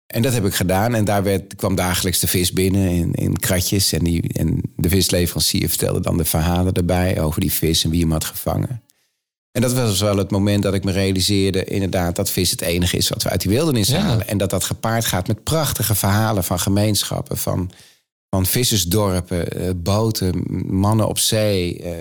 En 0.08 0.22
dat 0.22 0.34
heb 0.34 0.46
ik 0.46 0.54
gedaan. 0.54 0.96
En 0.96 1.06
daar 1.06 1.24
werd, 1.24 1.56
kwam 1.56 1.76
dagelijks 1.76 2.20
de 2.20 2.28
vis 2.28 2.52
binnen 2.52 2.90
in, 2.90 3.14
in 3.14 3.40
kratjes. 3.40 3.92
En, 3.92 4.04
die, 4.04 4.34
en 4.34 4.62
de 4.76 4.90
visleverancier 4.90 5.70
vertelde 5.70 6.00
dan 6.00 6.18
de 6.18 6.26
verhalen 6.26 6.74
erbij 6.74 7.22
over 7.22 7.42
die 7.42 7.52
vis 7.52 7.84
en 7.84 7.90
wie 7.90 8.02
hem 8.02 8.12
had 8.12 8.26
gevangen. 8.26 8.82
En 9.52 9.62
dat 9.62 9.74
was 9.74 10.00
wel 10.00 10.18
het 10.18 10.32
moment 10.32 10.64
dat 10.64 10.74
ik 10.74 10.84
me 10.84 10.92
realiseerde... 10.92 11.64
inderdaad 11.64 12.16
dat 12.16 12.30
vis 12.32 12.52
het 12.52 12.62
enige 12.62 12.98
is 12.98 13.10
wat 13.10 13.24
we 13.24 13.30
uit 13.30 13.42
die 13.42 13.52
wildernis 13.52 13.88
Ja. 13.88 14.00
halen. 14.00 14.28
En 14.28 14.38
dat 14.38 14.50
dat 14.50 14.64
gepaard 14.64 15.06
gaat 15.06 15.28
met 15.28 15.44
prachtige 15.44 15.96
verhalen 15.96 16.44
van 16.44 16.60
gemeenschappen... 16.60 17.38
van, 17.38 17.72
van 18.30 18.46
vissersdorpen, 18.46 19.52
eh, 19.52 19.70
boten, 19.76 20.44
mannen 20.68 21.08
op 21.08 21.20
zee... 21.20 21.80
eh, 21.80 21.94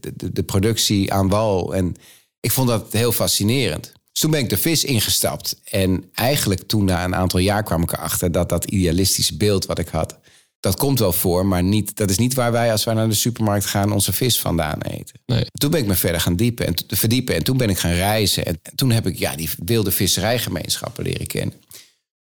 de, 0.00 0.32
de 0.32 0.42
productie 0.42 1.12
aan 1.12 1.28
wal. 1.28 1.74
En 1.74 1.94
ik 2.40 2.50
vond 2.52 2.68
dat 2.68 2.92
heel 2.92 3.12
fascinerend. 3.12 3.92
Dus 4.12 4.22
toen 4.22 4.30
ben 4.30 4.40
ik 4.40 4.48
de 4.50 4.56
vis 4.56 4.84
ingestapt. 4.84 5.60
En 5.64 6.04
eigenlijk 6.14 6.62
toen 6.62 6.84
na 6.84 7.04
een 7.04 7.14
aantal 7.14 7.40
jaar 7.40 7.62
kwam 7.62 7.82
ik 7.82 7.92
erachter... 7.92 8.32
dat 8.32 8.48
dat 8.48 8.64
idealistische 8.64 9.36
beeld 9.36 9.66
wat 9.66 9.78
ik 9.78 9.88
had... 9.88 10.18
dat 10.60 10.76
komt 10.76 10.98
wel 10.98 11.12
voor, 11.12 11.46
maar 11.46 11.62
niet, 11.62 11.96
dat 11.96 12.10
is 12.10 12.18
niet 12.18 12.34
waar 12.34 12.52
wij... 12.52 12.72
als 12.72 12.84
wij 12.84 12.94
naar 12.94 13.08
de 13.08 13.14
supermarkt 13.14 13.66
gaan 13.66 13.92
onze 13.92 14.12
vis 14.12 14.40
vandaan 14.40 14.80
eten. 14.80 15.20
Nee. 15.26 15.46
Toen 15.52 15.70
ben 15.70 15.80
ik 15.80 15.86
me 15.86 15.94
verder 15.94 16.20
gaan 16.20 16.36
diepen 16.36 16.66
en, 16.66 16.74
verdiepen. 16.86 17.34
En 17.34 17.44
toen 17.44 17.56
ben 17.56 17.70
ik 17.70 17.78
gaan 17.78 17.92
reizen. 17.92 18.44
En 18.44 18.60
toen 18.74 18.90
heb 18.90 19.06
ik 19.06 19.18
ja, 19.18 19.36
die 19.36 19.50
wilde 19.64 19.90
visserijgemeenschappen 19.90 21.04
leren 21.04 21.26
kennen. 21.26 21.54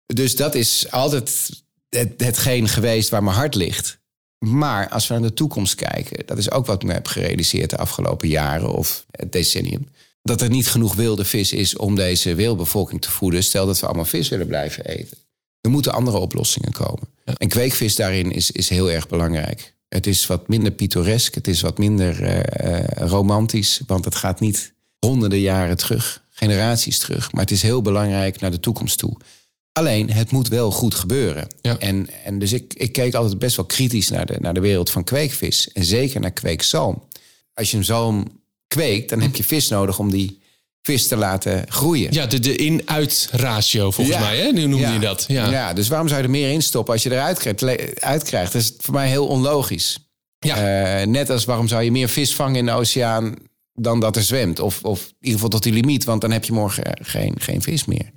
Dus 0.06 0.36
dat 0.36 0.54
is 0.54 0.90
altijd 0.90 1.50
het, 1.88 2.12
hetgeen 2.16 2.68
geweest 2.68 3.08
waar 3.08 3.22
mijn 3.22 3.36
hart 3.36 3.54
ligt. 3.54 3.98
Maar 4.38 4.88
als 4.88 5.06
we 5.06 5.14
naar 5.14 5.22
de 5.22 5.34
toekomst 5.34 5.74
kijken, 5.74 6.26
dat 6.26 6.38
is 6.38 6.50
ook 6.50 6.66
wat 6.66 6.82
ik 6.82 6.88
me 6.88 6.92
heb 6.92 7.06
gerealiseerd 7.06 7.70
de 7.70 7.76
afgelopen 7.76 8.28
jaren 8.28 8.74
of 8.74 9.06
het 9.10 9.32
decennium. 9.32 9.88
Dat 10.22 10.40
er 10.40 10.48
niet 10.48 10.68
genoeg 10.68 10.94
wilde 10.94 11.24
vis 11.24 11.52
is 11.52 11.76
om 11.76 11.94
deze 11.94 12.34
wereldbevolking 12.34 13.00
te 13.02 13.10
voeden. 13.10 13.42
Stel 13.42 13.66
dat 13.66 13.80
we 13.80 13.86
allemaal 13.86 14.04
vis 14.04 14.28
willen 14.28 14.46
blijven 14.46 14.84
eten. 14.84 15.18
Er 15.64 15.70
moeten 15.70 15.92
andere 15.92 16.18
oplossingen 16.18 16.72
komen. 16.72 17.08
En 17.36 17.48
kweekvis 17.48 17.96
daarin 17.96 18.32
is, 18.32 18.50
is 18.50 18.68
heel 18.68 18.90
erg 18.90 19.08
belangrijk. 19.08 19.74
Het 19.88 20.06
is 20.06 20.26
wat 20.26 20.48
minder 20.48 20.72
pittoresk, 20.72 21.34
het 21.34 21.48
is 21.48 21.60
wat 21.60 21.78
minder 21.78 22.22
eh, 22.22 22.78
eh, 22.78 23.08
romantisch, 23.08 23.80
want 23.86 24.04
het 24.04 24.14
gaat 24.14 24.40
niet 24.40 24.74
honderden 24.98 25.40
jaren 25.40 25.76
terug, 25.76 26.24
generaties 26.30 26.98
terug. 26.98 27.32
Maar 27.32 27.40
het 27.40 27.50
is 27.50 27.62
heel 27.62 27.82
belangrijk 27.82 28.40
naar 28.40 28.50
de 28.50 28.60
toekomst 28.60 28.98
toe. 28.98 29.16
Alleen, 29.72 30.10
het 30.10 30.30
moet 30.30 30.48
wel 30.48 30.70
goed 30.70 30.94
gebeuren. 30.94 31.48
Ja. 31.60 31.78
En, 31.78 32.08
en 32.24 32.38
dus 32.38 32.52
ik, 32.52 32.74
ik 32.74 32.92
keek 32.92 33.14
altijd 33.14 33.38
best 33.38 33.56
wel 33.56 33.64
kritisch 33.64 34.08
naar 34.08 34.26
de, 34.26 34.36
naar 34.40 34.54
de 34.54 34.60
wereld 34.60 34.90
van 34.90 35.04
kweekvis. 35.04 35.72
En 35.72 35.84
zeker 35.84 36.20
naar 36.20 36.32
kweekzalm. 36.32 37.02
Als 37.54 37.70
je 37.70 37.76
een 37.76 37.84
zalm 37.84 38.40
kweekt, 38.66 39.08
dan 39.08 39.20
heb 39.20 39.36
je 39.36 39.44
vis 39.44 39.68
nodig 39.68 39.98
om 39.98 40.10
die 40.10 40.42
vis 40.84 41.08
te 41.08 41.16
laten 41.16 41.64
groeien. 41.68 42.12
Ja, 42.12 42.26
de, 42.26 42.40
de 42.40 42.56
in-uit 42.56 43.28
ratio 43.32 43.90
volgens 43.90 44.16
Ja. 44.16 44.22
mij, 44.22 44.38
hè? 44.38 44.50
Nu 44.52 44.66
noemde 44.66 44.86
Ja. 44.86 44.92
je 44.92 44.98
dat. 44.98 45.24
Ja. 45.28 45.50
Ja. 45.50 45.72
dus 45.72 45.88
waarom 45.88 46.08
zou 46.08 46.20
je 46.20 46.26
er 46.26 46.32
meer 46.32 46.50
in 46.50 46.62
stoppen 46.62 46.92
als 46.92 47.02
je 47.02 47.10
eruit 47.12 47.38
krijgt? 47.38 48.00
uitkrijgt? 48.00 48.52
Dat 48.52 48.62
is 48.62 48.72
voor 48.78 48.94
mij 48.94 49.08
heel 49.08 49.26
onlogisch. 49.26 49.98
Ja. 50.38 50.56
Eh, 51.00 51.06
net 51.06 51.30
als 51.30 51.44
waarom 51.44 51.68
zou 51.68 51.82
je 51.82 51.90
meer 51.90 52.08
vis 52.08 52.34
vangen 52.34 52.56
in 52.56 52.66
de 52.66 52.72
oceaan 52.72 53.34
dan 53.74 54.00
dat 54.00 54.16
er 54.16 54.22
zwemt? 54.22 54.60
Of, 54.60 54.82
of 54.82 55.00
in 55.00 55.14
ieder 55.20 55.32
geval 55.34 55.48
tot 55.48 55.62
die 55.62 55.72
limiet, 55.72 56.04
want 56.04 56.20
dan 56.20 56.30
heb 56.30 56.44
je 56.44 56.52
morgen 56.52 56.84
geen, 57.02 57.34
geen 57.38 57.62
vis 57.62 57.84
meer. 57.84 58.10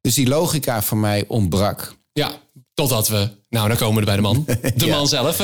Dus 0.00 0.14
die 0.14 0.28
logica 0.28 0.82
voor 0.82 0.98
mij 0.98 1.24
ontbrak. 1.28 1.94
Ja, 2.12 2.32
totdat 2.74 3.08
we... 3.08 3.28
Nou, 3.48 3.68
dan 3.68 3.76
komen 3.76 3.94
we 3.94 4.00
er 4.00 4.06
bij 4.06 4.16
de 4.16 4.22
man. 4.22 4.44
De 4.76 4.86
man 4.86 5.08
zelf. 5.08 5.38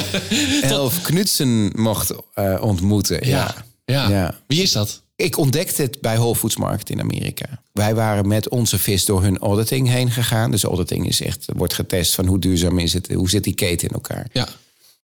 Elf 0.62 1.02
Knudsen 1.02 1.72
mocht 1.74 2.12
eh, 2.34 2.56
ontmoeten. 2.60 3.26
Ja. 3.28 3.54
Ja. 3.84 4.34
Wie 4.46 4.62
is 4.62 4.72
dat? 4.72 5.02
Ik 5.18 5.38
ontdekte 5.38 5.82
het 5.82 6.00
bij 6.00 6.16
Whole 6.16 6.37
Foods 6.37 6.56
Market 6.56 6.90
in 6.90 7.00
Amerika. 7.00 7.62
Wij 7.72 7.94
waren 7.94 8.28
met 8.28 8.48
onze 8.48 8.78
vis 8.78 9.04
door 9.04 9.22
hun 9.22 9.38
auditing 9.38 9.88
heen 9.88 10.10
gegaan. 10.10 10.50
Dus 10.50 10.62
auditing 10.62 11.08
is 11.08 11.20
echt, 11.20 11.46
wordt 11.56 11.75
getest 11.75 12.14
van 12.14 12.26
hoe 12.26 12.38
duurzaam 12.38 12.78
is 12.78 12.92
het, 12.92 13.12
hoe 13.12 13.30
zit 13.30 13.44
die 13.44 13.54
keten 13.54 13.88
in 13.88 13.94
elkaar. 13.94 14.26
Ja. 14.32 14.48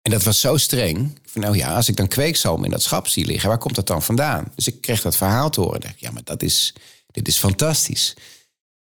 En 0.01 0.11
dat 0.11 0.23
was 0.23 0.39
zo 0.39 0.57
streng. 0.57 1.19
Van, 1.25 1.41
nou 1.41 1.57
ja, 1.57 1.75
als 1.75 1.89
ik 1.89 1.95
dan 1.95 2.07
kweekzalm 2.07 2.63
in 2.63 2.71
dat 2.71 2.81
schap 2.81 3.07
zie 3.07 3.25
liggen, 3.25 3.49
waar 3.49 3.57
komt 3.57 3.75
dat 3.75 3.87
dan 3.87 4.03
vandaan? 4.03 4.51
Dus 4.55 4.67
ik 4.67 4.81
kreeg 4.81 5.01
dat 5.01 5.15
verhaal 5.15 5.49
te 5.49 5.61
horen. 5.61 5.81
Dacht, 5.81 5.99
ja, 5.99 6.11
maar 6.11 6.23
dat 6.23 6.43
is, 6.43 6.73
dit 7.11 7.27
is 7.27 7.37
fantastisch. 7.37 8.13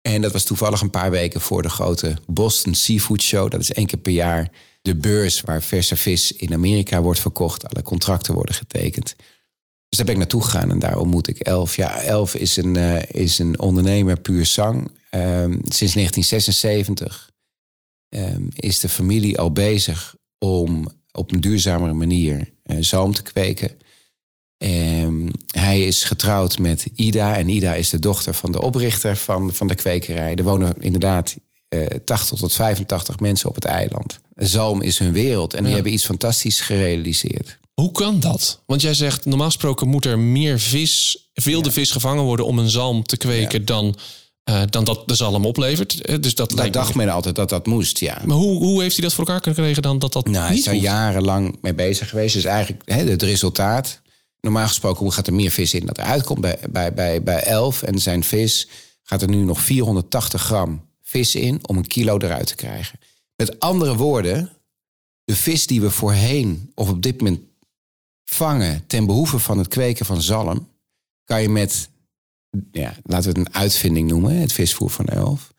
En 0.01 0.23
dat 0.23 0.33
was 0.33 0.45
toevallig 0.45 0.81
een 0.81 0.91
paar 0.91 1.11
weken 1.11 1.41
voor 1.41 1.63
de 1.63 1.71
grote 1.71 2.17
Boston 2.27 2.75
Seafood 2.75 3.23
Show. 3.23 3.51
Dat 3.51 3.61
is 3.61 3.73
één 3.73 3.87
keer 3.87 3.99
per 3.99 4.13
jaar 4.13 4.51
de 4.83 4.95
beurs 4.95 5.41
waar 5.41 5.63
verse 5.63 5.97
vis 5.97 6.33
in 6.33 6.53
Amerika 6.53 7.03
wordt 7.03 7.21
verkocht. 7.21 7.75
Alle 7.75 7.83
contracten 7.83 8.35
worden 8.35 8.55
getekend. 8.55 9.17
Dus 9.89 9.97
daar 9.97 10.07
ben 10.07 10.15
ik 10.15 10.21
naartoe 10.21 10.43
gegaan 10.43 10.71
en 10.71 10.79
daar 10.79 10.99
ontmoet 10.99 11.29
ik 11.29 11.39
Elf. 11.39 11.77
Ja, 11.77 12.01
Elf 12.01 12.35
is 12.35 12.57
een, 12.57 12.75
uh, 12.75 13.03
is 13.03 13.39
een 13.39 13.61
ondernemer 13.61 14.21
puur 14.21 14.47
zang. 14.47 14.77
Um, 15.11 15.61
sinds 15.69 15.95
1976 15.95 17.31
um, 18.09 18.49
is 18.55 18.81
de 18.81 18.89
familie 18.89 19.39
al 19.39 19.53
bezig 19.53 20.17
om 20.39 20.89
op 21.13 21.33
een 21.33 21.41
duurzamere 21.41 21.93
manier 21.93 22.53
uh, 22.65 22.77
zalm 22.81 23.13
te 23.13 23.23
kweken. 23.23 23.71
Um, 24.59 25.31
hij 25.47 25.83
is 25.83 26.05
getrouwd 26.05 26.59
met 26.59 26.87
Ida. 26.95 27.37
En 27.37 27.49
Ida 27.49 27.75
is 27.75 27.89
de 27.89 27.99
dochter 27.99 28.35
van 28.35 28.53
de 28.53 28.63
oprichter 28.63 29.17
van, 29.17 29.55
van 29.55 29.67
de 29.67 29.75
kwekerij. 29.75 30.35
Er 30.35 30.45
wonen 30.45 30.75
inderdaad 30.79 31.37
uh, 31.69 31.87
80 31.87 32.39
tot 32.39 32.53
85 32.53 33.21
mensen 33.21 33.49
op 33.49 33.55
het 33.55 33.65
eiland. 33.65 34.21
Zalm 34.35 34.83
is 34.83 34.99
hun 34.99 35.13
wereld. 35.13 35.55
En 35.55 35.65
die 35.65 35.75
hebben 35.75 35.93
iets 35.93 36.05
fantastisch 36.05 36.61
gerealiseerd. 36.61 37.59
Hoe 37.81 37.93
kan 37.93 38.21
dat? 38.21 38.63
Want 38.67 38.81
jij 38.83 38.95
zegt, 38.95 39.25
normaal 39.25 39.47
gesproken 39.47 39.89
moet 39.89 40.05
er 40.05 40.19
meer 40.19 40.61
vis, 40.61 41.19
wilde 41.33 41.73
vis 41.73 41.91
gevangen 41.91 42.25
worden 42.25 42.47
om 42.47 42.59
een 42.59 42.71
zalm 42.71 43.03
te 43.03 43.17
kweken 43.17 43.65
dan, 43.65 43.97
uh, 44.51 44.63
dan 44.71 44.85
dat 44.85 45.09
de 45.09 45.15
zalm 45.15 45.47
oplevert. 45.47 46.23
Dus 46.23 46.35
dat 46.35 46.51
Daar 46.51 46.71
dacht 46.71 46.95
men 46.95 47.09
altijd 47.09 47.35
dat 47.35 47.49
dat 47.49 47.67
moest, 47.67 47.99
ja. 47.99 48.23
Maar 48.25 48.37
hoe, 48.37 48.59
hoe 48.59 48.83
heeft 48.83 48.97
hij 48.97 49.05
dat 49.05 49.15
voor 49.15 49.25
elkaar 49.25 49.41
kunnen 49.41 49.61
krijgen 49.61 49.83
dan 49.83 49.99
dat 49.99 50.13
dat 50.13 50.29
nou, 50.29 50.47
hij 50.47 50.57
is 50.57 50.67
er 50.67 50.73
hoeft? 50.73 50.85
jarenlang 50.85 51.59
mee 51.61 51.75
bezig 51.75 52.09
geweest. 52.09 52.35
Dus 52.35 52.45
eigenlijk 52.45 52.83
hè, 52.85 53.05
het 53.05 53.23
resultaat. 53.23 54.01
Normaal 54.41 54.67
gesproken 54.67 55.03
hoe 55.03 55.13
gaat 55.13 55.27
er 55.27 55.35
meer 55.35 55.51
vis 55.51 55.75
in 55.75 55.87
dat 55.87 55.99
eruit 55.99 56.25
komt 56.25 56.41
bij, 56.41 56.59
bij, 56.71 56.95
bij, 56.95 57.23
bij 57.23 57.43
elf. 57.43 57.83
En 57.83 57.99
zijn 57.99 58.25
vis 58.25 58.69
gaat 59.03 59.23
er 59.23 59.29
nu 59.29 59.45
nog 59.45 59.61
480 59.61 60.43
gram 60.43 60.85
vis 61.03 61.35
in 61.35 61.69
om 61.69 61.77
een 61.77 61.87
kilo 61.87 62.19
eruit 62.19 62.47
te 62.47 62.55
krijgen. 62.55 62.99
Met 63.37 63.61
andere 63.61 63.97
woorden, 63.97 64.53
de 65.25 65.37
vis 65.37 65.67
die 65.67 65.81
we 65.81 65.91
voorheen 65.91 66.73
of 66.75 66.89
op 66.89 67.03
dit 67.03 67.21
moment 67.21 67.48
vangen 68.31 68.87
ten 68.87 69.07
behoeve 69.07 69.39
van 69.39 69.59
het 69.59 69.69
kweken 69.69 70.07
van 70.07 70.23
zalm, 70.23 70.69
kan 71.25 71.43
je 71.43 71.49
met, 71.49 71.89
ja, 72.73 72.97
laten 73.05 73.33
we 73.33 73.39
het 73.39 73.49
een 73.49 73.55
uitvinding 73.55 74.09
noemen, 74.09 74.37
het 74.37 74.53
visvoer 74.53 74.91
van 74.91 75.07
elf, 75.07 75.53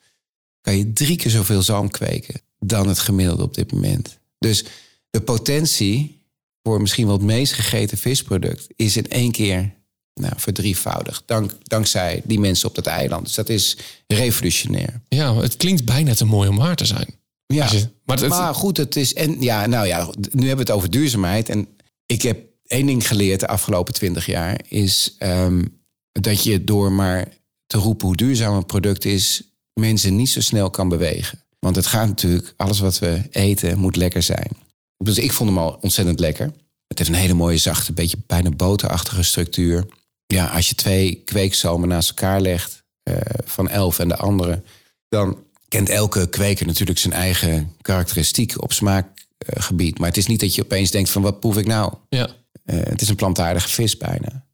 kan 0.61 0.77
je 0.77 0.93
drie 0.93 1.15
keer 1.17 1.31
zoveel 1.31 1.61
zalm 1.61 1.89
kweken 1.89 2.41
dan 2.59 2.87
het 2.87 2.99
gemiddelde 2.99 3.43
op 3.43 3.53
dit 3.53 3.71
moment. 3.71 4.19
Dus 4.39 4.63
de 5.09 5.21
potentie 5.21 6.21
voor 6.63 6.81
misschien 6.81 7.05
wel 7.05 7.15
het 7.15 7.23
meest 7.25 7.53
gegeten 7.53 7.97
visproduct 7.97 8.67
is 8.75 8.97
in 8.97 9.09
één 9.09 9.31
keer 9.31 9.73
nou, 10.13 10.33
verdrievoudigd. 10.37 11.23
Dank, 11.25 11.51
dankzij 11.63 12.21
die 12.25 12.39
mensen 12.39 12.69
op 12.69 12.75
dat 12.75 12.85
eiland. 12.87 13.25
Dus 13.25 13.35
dat 13.35 13.49
is 13.49 13.77
revolutionair. 14.07 15.01
Ja, 15.07 15.35
het 15.35 15.57
klinkt 15.57 15.85
bijna 15.85 16.13
te 16.13 16.25
mooi 16.25 16.49
om 16.49 16.57
waar 16.57 16.75
te 16.75 16.85
zijn. 16.85 17.07
Ja, 17.45 17.71
je- 17.71 17.89
maar 18.05 18.27
maar, 18.27 18.55
goed, 18.55 18.77
het 18.77 18.95
is. 18.95 19.13
En 19.13 19.41
ja, 19.41 19.65
nou 19.65 19.87
ja, 19.87 20.05
nu 20.05 20.47
hebben 20.47 20.65
we 20.65 20.71
het 20.71 20.71
over 20.71 20.89
duurzaamheid. 20.89 21.49
En 21.49 21.67
ik 22.05 22.21
heb 22.21 22.48
één 22.69 22.85
ding 22.85 23.07
geleerd 23.07 23.39
de 23.39 23.47
afgelopen 23.47 23.93
twintig 23.93 24.25
jaar: 24.25 24.59
is 24.67 25.15
ehm, 25.17 25.65
dat 26.11 26.43
je 26.43 26.63
door 26.63 26.91
maar 26.91 27.27
te 27.65 27.77
roepen 27.77 28.07
hoe 28.07 28.15
duurzaam 28.15 28.55
een 28.55 28.65
product 28.65 29.05
is, 29.05 29.41
mensen 29.73 30.15
niet 30.15 30.29
zo 30.29 30.41
snel 30.41 30.69
kan 30.69 30.89
bewegen. 30.89 31.43
Want 31.59 31.75
het 31.75 31.85
gaat 31.85 32.07
natuurlijk, 32.07 32.53
alles 32.57 32.79
wat 32.79 32.99
we 32.99 33.21
eten 33.31 33.77
moet 33.77 33.95
lekker 33.95 34.23
zijn. 34.23 34.51
Dus 34.97 35.17
ik 35.17 35.31
vond 35.31 35.49
hem 35.49 35.59
al 35.59 35.77
ontzettend 35.81 36.19
lekker. 36.19 36.45
Het 36.87 36.97
heeft 36.97 37.09
een 37.09 37.15
hele 37.15 37.33
mooie, 37.33 37.57
zachte, 37.57 37.93
beetje 37.93 38.17
bijna 38.27 38.49
boterachtige 38.49 39.23
structuur. 39.23 39.85
Ja, 40.25 40.45
als 40.45 40.69
je 40.69 40.75
twee 40.75 41.21
kweekzalmen 41.25 41.89
naast 41.89 42.09
elkaar 42.09 42.41
legt, 42.41 42.83
eh, 43.03 43.15
van 43.45 43.69
elf 43.69 43.99
en 43.99 44.07
de 44.07 44.17
andere, 44.17 44.63
dan 45.07 45.37
kent 45.67 45.89
elke 45.89 46.29
kweker 46.29 46.65
natuurlijk 46.65 46.99
zijn 46.99 47.13
eigen 47.13 47.75
karakteristiek 47.81 48.61
op 48.61 48.73
smaakgebied. 48.73 49.99
maar 49.99 50.07
het 50.07 50.17
is 50.17 50.27
niet 50.27 50.39
dat 50.39 50.55
je 50.55 50.63
opeens 50.63 50.91
denkt 50.91 51.09
van 51.09 51.21
wat 51.21 51.39
proef 51.39 51.57
ik 51.57 51.65
nou? 51.67 51.93
ja. 52.09 52.29
Eh, 52.69 52.79
het 52.83 53.01
is 53.01 53.09
een 53.09 53.15
plantaardige 53.15 53.69
vis 53.69 53.97
bijna. 53.97 54.47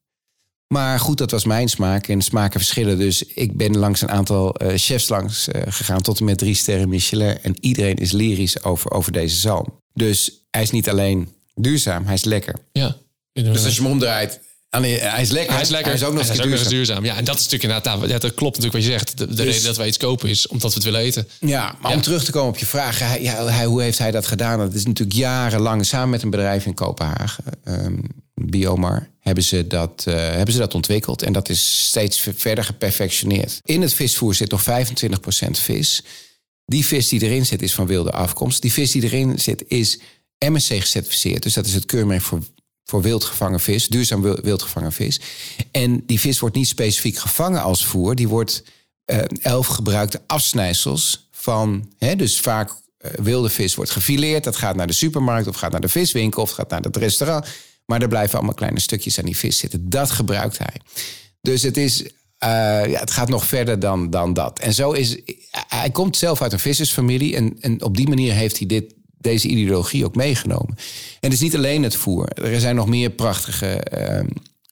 Maar 0.67 0.99
goed, 0.99 1.17
dat 1.17 1.31
was 1.31 1.45
mijn 1.45 1.69
smaak 1.69 2.07
en 2.07 2.21
smaken 2.21 2.59
verschillen. 2.59 2.97
Dus 2.97 3.23
ik 3.23 3.57
ben 3.57 3.77
langs 3.77 4.01
een 4.01 4.09
aantal 4.09 4.53
eh, 4.53 4.77
chefs 4.77 5.09
langs 5.09 5.47
eh, 5.47 5.61
gegaan 5.67 6.01
tot 6.01 6.19
en 6.19 6.25
met 6.25 6.37
drie 6.37 6.55
sterren 6.55 6.89
Michelin. 6.89 7.37
En 7.41 7.55
iedereen 7.59 7.95
is 7.95 8.11
lyrisch 8.11 8.63
over, 8.63 8.91
over 8.91 9.11
deze 9.11 9.35
zalm. 9.35 9.79
Dus 9.93 10.45
hij 10.49 10.61
is 10.61 10.71
niet 10.71 10.89
alleen 10.89 11.33
duurzaam, 11.55 12.05
hij 12.05 12.13
is 12.13 12.23
lekker. 12.23 12.55
ja. 12.71 12.95
Dus 13.33 13.65
als 13.65 13.75
je 13.75 13.81
hem 13.81 13.91
omdraait, 13.91 14.39
ah 14.75 15.11
hij 15.11 15.21
is 15.21 15.29
lekker. 15.29 15.53
Hij 15.53 15.61
is 15.61 15.69
lekker. 15.69 15.87
Hij 15.91 16.01
is 16.01 16.05
ook 16.07 16.13
nog 16.13 16.27
eens 16.29 16.37
duurzaam. 16.41 16.69
duurzaam. 16.69 17.05
Ja, 17.05 17.15
en 17.17 17.23
dat 17.25 17.35
is 17.39 17.43
natuurlijk 17.43 17.63
inderdaad, 17.73 17.97
nou, 18.07 18.19
dat 18.19 18.33
klopt 18.33 18.57
natuurlijk 18.57 18.73
wat 18.73 18.83
je 18.83 18.89
zegt. 18.89 19.17
De, 19.17 19.27
de 19.27 19.33
Dus- 19.33 19.45
reden 19.45 19.63
dat 19.63 19.77
wij 19.77 19.87
iets 19.87 19.97
kopen 19.97 20.29
is 20.29 20.47
omdat 20.47 20.69
we 20.69 20.75
het 20.75 20.83
willen 20.83 20.99
eten. 21.01 21.27
Ja, 21.39 21.75
maar 21.81 21.91
Ja. 21.91 21.97
om 21.97 22.03
terug 22.03 22.23
te 22.23 22.31
komen 22.31 22.49
op 22.49 22.57
je 22.57 22.65
vraag, 22.65 22.99
hij, 22.99 23.21
ja, 23.21 23.45
hij, 23.45 23.65
hoe 23.65 23.81
heeft 23.81 23.97
hij 23.97 24.11
dat 24.11 24.27
gedaan? 24.27 24.59
Dat 24.59 24.73
is 24.73 24.85
natuurlijk 24.85 25.17
jarenlang 25.17 25.85
samen 25.85 26.09
met 26.09 26.23
een 26.23 26.29
bedrijf 26.29 26.65
in 26.65 26.73
Kopenhagen, 26.73 27.43
ehm, 27.63 27.97
Biomar, 28.33 29.09
hebben 29.19 29.43
ze, 29.43 29.67
dat, 29.67 30.03
eh, 30.07 30.13
hebben 30.15 30.53
ze 30.53 30.59
dat 30.59 30.73
ontwikkeld. 30.73 31.21
En 31.21 31.33
dat 31.33 31.49
is 31.49 31.87
steeds 31.87 32.19
ver- 32.19 32.33
verder 32.35 32.63
geperfectioneerd. 32.63 33.59
In 33.63 33.81
het 33.81 33.93
visvoer 33.93 34.35
zit 34.35 34.51
nog 34.51 34.63
25% 34.63 35.59
vis. 35.59 36.03
Die 36.65 36.85
vis 36.85 37.07
die 37.07 37.21
erin 37.21 37.45
zit 37.45 37.61
is 37.61 37.73
van 37.73 37.87
wilde 37.87 38.11
afkomst. 38.11 38.61
Die 38.61 38.71
vis 38.71 38.91
die 38.91 39.03
erin 39.03 39.39
zit 39.39 39.63
is 39.67 39.99
MSC 40.45 40.67
gecertificeerd. 40.79 41.43
Dus 41.43 41.53
dat 41.53 41.65
is 41.65 41.73
het 41.73 41.85
keurmerk 41.85 42.21
voor, 42.21 42.39
voor 42.85 43.01
wild 43.01 43.23
gevangen 43.23 43.59
vis, 43.59 43.87
duurzaam 43.87 44.21
wil- 44.21 44.39
wild 44.41 44.61
gevangen 44.61 44.91
vis. 44.91 45.19
En 45.71 46.03
die 46.05 46.19
vis 46.19 46.39
wordt 46.39 46.55
niet 46.55 46.67
specifiek 46.67 47.17
gevangen 47.17 47.61
als 47.61 47.85
voer. 47.85 48.15
Die 48.15 48.27
wordt 48.27 48.63
eh, 49.05 49.19
elf 49.41 49.67
gebruikte 49.67 50.21
afsnijsels 50.27 51.27
van, 51.31 51.91
hè, 51.97 52.15
dus 52.15 52.39
vaak 52.39 52.71
eh, 52.97 53.11
wilde 53.11 53.49
vis 53.49 53.75
wordt 53.75 53.91
gefileerd. 53.91 54.43
Dat 54.43 54.55
gaat 54.55 54.75
naar 54.75 54.87
de 54.87 54.93
supermarkt 54.93 55.47
of 55.47 55.55
gaat 55.55 55.71
naar 55.71 55.81
de 55.81 55.89
viswinkel 55.89 56.41
of 56.41 56.51
gaat 56.51 56.69
naar 56.69 56.81
het 56.81 56.97
restaurant. 56.97 57.47
Maar 57.85 58.01
er 58.01 58.07
blijven 58.07 58.37
allemaal 58.37 58.55
kleine 58.55 58.79
stukjes 58.79 59.19
aan 59.19 59.25
die 59.25 59.37
vis 59.37 59.57
zitten. 59.57 59.89
Dat 59.89 60.11
gebruikt 60.11 60.57
hij. 60.57 60.81
Dus 61.41 61.61
het 61.61 61.77
is, 61.77 62.03
eh, 62.37 62.49
ja, 62.85 62.99
het 62.99 63.11
gaat 63.11 63.29
nog 63.29 63.45
verder 63.45 63.79
dan, 63.79 64.09
dan 64.09 64.33
dat. 64.33 64.59
En 64.59 64.73
zo 64.73 64.91
is, 64.91 65.17
hij 65.67 65.89
komt 65.91 66.17
zelf 66.17 66.41
uit 66.41 66.53
een 66.53 66.59
vissersfamilie 66.59 67.35
en, 67.35 67.57
en 67.59 67.83
op 67.83 67.97
die 67.97 68.07
manier 68.07 68.33
heeft 68.33 68.57
hij 68.57 68.67
dit, 68.67 68.93
deze 69.17 69.47
ideologie 69.47 70.05
ook 70.05 70.15
meegenomen. 70.15 70.75
En 71.19 71.29
het 71.29 71.33
is 71.33 71.39
niet 71.39 71.55
alleen 71.55 71.83
het 71.83 71.95
voer. 71.95 72.27
Er 72.27 72.59
zijn 72.59 72.75
nog 72.75 72.87
meer 72.87 73.09
prachtige 73.09 73.67
eh, 73.67 74.23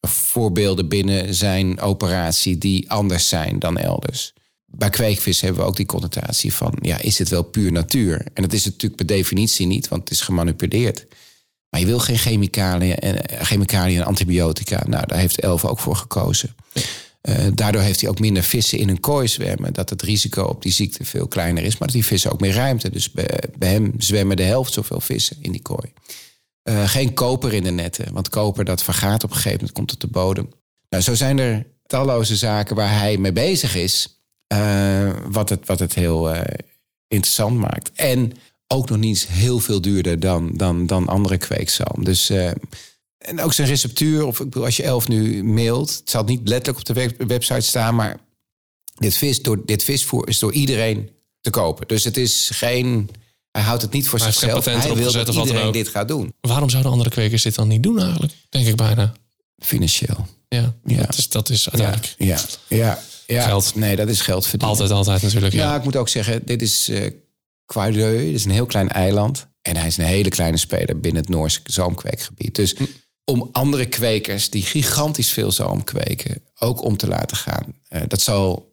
voorbeelden 0.07 0.87
binnen 0.87 1.33
zijn 1.33 1.79
operatie 1.79 2.57
die 2.57 2.91
anders 2.91 3.27
zijn 3.27 3.59
dan 3.59 3.77
elders. 3.77 4.33
Bij 4.65 4.89
kweekvis 4.89 5.41
hebben 5.41 5.61
we 5.61 5.67
ook 5.67 5.75
die 5.75 5.85
connotatie 5.85 6.53
van, 6.53 6.77
ja, 6.81 6.97
is 6.99 7.19
het 7.19 7.29
wel 7.29 7.43
puur 7.43 7.71
natuur? 7.71 8.25
En 8.33 8.41
dat 8.41 8.53
is 8.53 8.63
het 8.63 8.73
natuurlijk 8.73 9.05
per 9.05 9.15
definitie 9.15 9.67
niet, 9.67 9.87
want 9.87 10.01
het 10.01 10.11
is 10.11 10.21
gemanipuleerd. 10.21 11.05
Maar 11.69 11.79
je 11.79 11.85
wil 11.87 11.99
geen 11.99 12.17
chemicaliën 12.17 12.95
en, 12.95 13.45
chemicaliën 13.45 13.99
en 13.99 14.05
antibiotica. 14.05 14.83
Nou, 14.87 15.07
daar 15.07 15.17
heeft 15.17 15.39
Elf 15.39 15.65
ook 15.65 15.79
voor 15.79 15.95
gekozen. 15.95 16.55
Eh, 17.23 17.47
daardoor 17.53 17.81
heeft 17.81 18.01
hij 18.01 18.09
ook 18.09 18.19
minder 18.19 18.43
vissen 18.43 18.77
in 18.79 18.89
een 18.89 18.99
kooi 18.99 19.27
zwemmen. 19.27 19.73
Dat 19.73 19.89
het 19.89 20.01
risico 20.01 20.43
op 20.43 20.61
die 20.61 20.71
ziekte 20.71 21.05
veel 21.05 21.27
kleiner 21.27 21.63
is. 21.63 21.77
Maar 21.77 21.87
dat 21.87 21.95
die 21.97 22.05
vissen 22.05 22.31
ook 22.31 22.39
meer 22.39 22.53
ruimte. 22.53 22.89
Dus 22.89 23.11
bij, 23.11 23.69
hem 23.69 23.93
zwemmen 23.97 24.37
de 24.37 24.43
helft 24.43 24.73
zoveel 24.73 24.99
vissen 24.99 25.37
in 25.39 25.51
die 25.51 25.61
kooi. 25.61 25.93
Eh, 26.63 26.89
geen 26.89 27.13
koper 27.13 27.53
in 27.53 27.63
de 27.63 27.71
netten. 27.71 28.13
Want 28.13 28.29
koper 28.29 28.65
dat 28.65 28.83
vergaat 28.83 29.23
op 29.23 29.29
een 29.29 29.35
gegeven 29.35 29.57
moment, 29.57 29.71
komt 29.77 29.93
op 29.93 29.99
de 29.99 30.07
bodem. 30.07 30.49
Nou, 30.89 31.03
zo 31.03 31.13
zijn 31.15 31.39
er 31.39 31.65
talloze 31.85 32.35
zaken 32.35 32.75
waar 32.75 32.99
hij 32.99 33.17
mee 33.17 33.33
bezig 33.33 33.75
is. 33.75 34.21
eh, 34.47 35.11
wat, 35.27 35.49
het, 35.49 35.67
wat 35.67 35.79
het 35.79 35.93
heel 35.93 36.31
interessant 37.07 37.57
maakt. 37.57 37.91
En 37.93 38.31
ook 38.67 38.89
nog 38.89 38.97
niet 38.97 39.27
heel 39.27 39.59
veel 39.59 39.81
duurder 39.81 40.19
dan, 40.19 40.51
dan, 40.53 40.85
dan 40.85 41.07
andere 41.07 41.37
kweekzalm. 41.37 42.03
Dus, 42.03 42.31
en 43.23 43.41
ook 43.41 43.53
zijn 43.53 43.67
receptuur, 43.67 44.25
of 44.25 44.39
ik 44.39 44.45
bedoel, 44.49 44.65
als 44.65 44.77
je 44.77 44.83
elf 44.83 45.07
nu 45.07 45.43
mailt, 45.43 45.95
het 45.99 46.09
zal 46.09 46.23
niet 46.23 46.47
letterlijk 46.47 46.77
op 46.89 46.95
de 46.95 47.01
web- 47.01 47.23
website 47.27 47.61
staan, 47.61 47.95
maar 47.95 48.19
dit, 48.97 49.15
vis, 49.17 49.41
door, 49.41 49.65
dit 49.65 49.83
visvoer 49.83 50.27
is 50.27 50.39
door 50.39 50.53
iedereen 50.53 51.09
te 51.41 51.49
kopen. 51.49 51.87
Dus 51.87 52.03
het 52.03 52.17
is 52.17 52.49
geen, 52.53 53.09
hij 53.51 53.61
houdt 53.61 53.81
het 53.81 53.91
niet 53.91 54.07
voor 54.07 54.19
zichzelf. 54.19 54.65
Hij 54.65 54.93
wil 54.93 55.11
dat 55.11 55.27
iedereen 55.35 55.71
dit 55.71 55.87
gaat 55.87 56.07
doen. 56.07 56.33
Waarom 56.41 56.69
zouden 56.69 56.91
andere 56.91 57.09
kwekers 57.09 57.41
dit 57.43 57.55
dan 57.55 57.67
niet 57.67 57.83
doen 57.83 57.99
eigenlijk? 58.01 58.33
Denk 58.49 58.67
ik 58.67 58.75
bijna. 58.75 59.13
Financieel. 59.57 60.27
Ja, 60.49 60.73
Ja. 60.85 60.97
Dat, 61.01 61.17
is, 61.17 61.29
dat 61.29 61.49
is 61.49 61.69
uiteindelijk 61.69 62.15
ja, 62.17 62.39
ja, 62.67 62.99
ja. 63.27 63.43
Geld. 63.45 63.75
Nee, 63.75 63.95
dat 63.95 64.07
is 64.09 64.21
geld 64.21 64.43
verdienen. 64.47 64.67
altijd, 64.69 64.91
altijd 64.91 65.21
natuurlijk. 65.21 65.53
Ja, 65.53 65.63
Ja. 65.69 65.75
ik 65.75 65.83
moet 65.83 65.95
ook 65.95 66.09
zeggen, 66.09 66.41
dit 66.45 66.61
is 66.61 66.89
Quaideu. 67.65 68.25
Dit 68.25 68.33
is 68.35 68.45
een 68.45 68.51
heel 68.51 68.65
klein 68.65 68.89
eiland. 68.89 69.47
En 69.61 69.75
hij 69.77 69.87
is 69.87 69.97
een 69.97 70.05
hele 70.05 70.29
kleine 70.29 70.57
speler 70.57 70.99
binnen 70.99 71.21
het 71.21 71.31
Noorse 71.31 71.59
zalmkweekgebied. 71.63 72.55
Dus 72.55 72.75
om 73.25 73.49
andere 73.51 73.85
kwekers 73.85 74.49
die 74.49 74.61
gigantisch 74.63 75.29
veel 75.31 75.51
zalm 75.51 75.83
kweken... 75.83 76.41
ook 76.59 76.83
om 76.83 76.97
te 76.97 77.07
laten 77.07 77.37
gaan. 77.37 77.73
eh, 77.87 78.01
dat 78.07 78.21
zal... 78.21 78.71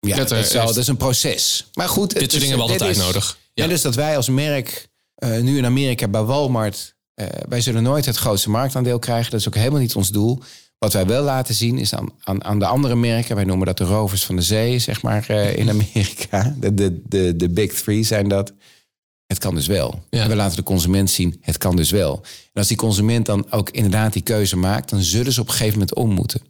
Ja, 0.00 0.16
Dat 0.16 0.28
dat, 0.28 0.46
zal, 0.46 0.60
is- 0.62 0.74
dat 0.74 0.76
is 0.76 0.88
een 0.88 0.96
proces. 0.96 1.68
Maar 1.74 1.88
goed, 1.88 2.10
Dit 2.10 2.18
soort 2.30 2.32
dingen 2.42 2.48
hebben 2.58 2.66
altijd 2.78 2.96
is- 2.96 3.02
nodig. 3.02 3.38
Ja. 3.54 3.62
Ja. 3.64 3.70
dus 3.70 3.82
dat 3.82 3.94
wij 3.94 4.16
als 4.16 4.28
merk 4.28 4.88
eh, 5.14 5.40
nu 5.40 5.56
in 5.58 5.64
Amerika 5.64 6.08
bij 6.08 6.22
Walmart 6.22 6.96
Eh, 7.14 7.26
wij 7.48 7.60
zullen 7.60 7.82
nooit 7.82 8.04
het 8.04 8.16
grootste 8.16 8.50
marktaandeel 8.50 8.98
krijgen. 8.98 9.30
Dat 9.30 9.40
is 9.40 9.46
ook 9.46 9.54
helemaal 9.54 9.80
niet 9.80 9.94
ons 9.94 10.08
doel. 10.08 10.38
Wat 10.78 10.92
wij 10.92 11.06
wel 11.06 11.22
laten 11.22 11.54
zien 11.54 11.78
is 11.78 11.94
aan, 11.94 12.08
aan, 12.24 12.44
aan 12.44 12.58
de 12.58 12.66
andere 12.66 12.96
merken. 12.96 13.34
Wij 13.36 13.44
noemen 13.44 13.66
dat 13.66 13.76
de 13.78 13.84
rovers 13.84 14.24
van 14.24 14.36
de 14.36 14.42
zee, 14.42 14.78
zeg 14.78 15.02
maar, 15.02 15.30
in 15.30 15.68
Amerika. 15.76 16.54
De, 16.60 16.74
de, 16.74 17.00
de, 17.08 17.36
de 17.36 17.48
big 17.48 17.72
three 17.72 18.02
zijn 18.02 18.28
dat. 18.28 18.52
Het 19.28 19.38
kan 19.38 19.54
dus 19.54 19.66
wel. 19.66 20.02
Ja. 20.10 20.22
En 20.22 20.28
we 20.28 20.34
laten 20.36 20.56
de 20.56 20.62
consument 20.62 21.10
zien, 21.10 21.38
het 21.40 21.58
kan 21.58 21.76
dus 21.76 21.90
wel. 21.90 22.20
En 22.24 22.50
als 22.60 22.66
die 22.68 22.76
consument 22.76 23.26
dan 23.26 23.46
ook 23.50 23.70
inderdaad 23.70 24.12
die 24.12 24.22
keuze 24.22 24.56
maakt... 24.56 24.90
dan 24.90 25.02
zullen 25.02 25.32
ze 25.32 25.40
op 25.40 25.46
een 25.46 25.52
gegeven 25.52 25.72
moment 25.72 25.94
om 25.94 26.10
moeten. 26.10 26.40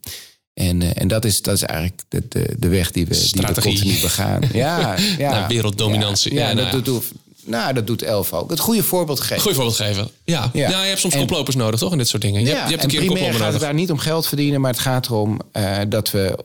En, 0.54 0.82
eh, 0.82 0.90
en 0.94 1.08
dat, 1.08 1.25
is, 1.25 1.42
dat 1.42 1.54
is 1.54 1.62
eigenlijk 1.62 2.00
de, 2.08 2.23
de, 2.28 2.54
de 2.58 2.68
weg 2.68 2.90
die 2.90 3.06
we, 3.06 3.28
die 3.32 3.47
we 3.47 3.61
continu 3.61 4.00
begaan. 4.00 4.42
Ja, 4.52 4.97
ja. 5.18 5.30
Naar 5.30 5.49
werelddominantie. 5.49 6.32
Ja, 6.35 6.40
Ja, 6.40 6.49
ja, 6.49 6.54
nou 6.54 6.70
dat, 6.70 6.85
doet, 6.85 7.04
nou, 7.44 7.73
dat 7.75 7.87
doet 7.87 8.02
Elf 8.02 8.32
ook. 8.32 8.50
Het 8.50 8.61
goede 8.61 8.82
voorbeeld 8.82 9.20
geven. 9.20 9.40
Goeie 9.40 9.56
voorbeeld 9.56 9.76
geven. 9.76 10.08
Ja. 10.25 10.50
Ja. 10.52 10.68
Ja. 10.70 10.82
je 10.82 10.88
hebt 10.88 11.00
soms 11.00 11.14
En- 11.14 11.20
koplopers 11.20 11.56
nodig, 11.56 11.80
toch? 11.80 11.92
In 11.92 11.99
dit 11.99 12.08
soort 12.08 12.23
dingen. 12.23 12.40
Je 12.40 12.47
Ja, 12.47 12.52
hebt, 12.54 12.64
je 12.70 12.76
hebt 12.76 12.92
en 12.92 12.99
een 13.00 13.06
keer 13.08 13.11
een 13.11 13.25
gaat 13.25 13.32
het 13.35 13.40
nodig. 13.44 13.61
daar 13.61 13.75
niet 13.75 13.90
om 13.90 13.99
geld 13.99 14.26
verdienen, 14.26 14.61
maar 14.61 14.70
het 14.70 14.80
gaat 14.80 15.06
erom 15.06 15.40
eh, 15.52 15.78
dat, 15.88 16.11
we, 16.11 16.44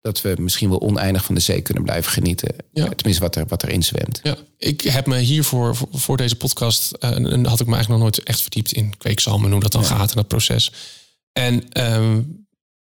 dat 0.00 0.20
we 0.20 0.34
misschien 0.38 0.68
wel 0.68 0.80
oneindig 0.80 1.24
van 1.24 1.34
de 1.34 1.40
zee 1.40 1.60
kunnen 1.60 1.82
blijven 1.82 2.12
genieten. 2.12 2.54
Ja. 2.72 2.84
Eh, 2.84 2.90
Tenminste, 2.90 3.22
wat, 3.22 3.36
er, 3.36 3.46
wat 3.46 3.62
erin 3.62 3.82
zwemt. 3.82 4.20
Ja, 4.22 4.36
ik 4.58 4.80
heb 4.80 5.06
me 5.06 5.18
hiervoor 5.18 5.76
voor, 5.76 5.88
voor 5.92 6.16
deze 6.16 6.36
podcast 6.36 6.92
eh, 6.92 7.10
en 7.10 7.46
had 7.46 7.60
ik 7.60 7.66
me 7.66 7.74
eigenlijk 7.74 7.88
nog 7.88 7.98
nooit 7.98 8.22
echt 8.22 8.40
verdiept 8.40 8.72
in 8.72 8.96
kweekzalmen, 8.96 9.50
hoe 9.50 9.60
dat 9.60 9.72
dan 9.72 9.84
gaat 9.84 10.10
en 10.10 10.16
dat 10.16 10.28
proces. 10.28 10.72
En 11.32 11.68
ehm, 11.72 12.22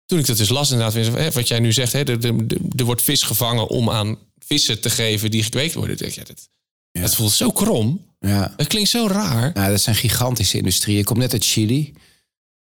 toen 0.07 0.19
ik 0.19 0.27
dat 0.27 0.37
dus 0.37 0.49
las, 0.49 0.71
inderdaad, 0.71 1.35
wat 1.35 1.49
jij 1.49 1.59
nu 1.59 1.73
zegt, 1.73 1.93
hè, 1.93 1.99
er, 1.99 2.25
er, 2.25 2.35
er 2.77 2.85
wordt 2.85 3.03
vis 3.03 3.23
gevangen 3.23 3.69
om 3.69 3.91
aan 3.91 4.19
vissen 4.39 4.81
te 4.81 4.91
geven 4.91 5.31
die 5.31 5.43
gekweekt 5.43 5.75
worden. 5.75 5.97
Denk, 5.97 6.13
ja, 6.13 6.25
dat, 6.25 6.49
Ja. 6.91 7.01
dat 7.01 7.15
voelt 7.15 7.33
zo 7.33 7.51
krom. 7.51 8.05
Ja. 8.21 8.55
Het 8.57 8.67
klinkt 8.67 8.91
zo 8.91 9.07
raar. 9.07 9.51
Nou, 9.55 9.71
dat 9.71 9.81
zijn 9.81 9.97
gigantische 9.97 10.57
industrieën. 10.57 10.99
Ik 10.99 11.05
kom 11.05 11.19
net 11.19 11.33
uit 11.33 11.45
Chili 11.45 11.93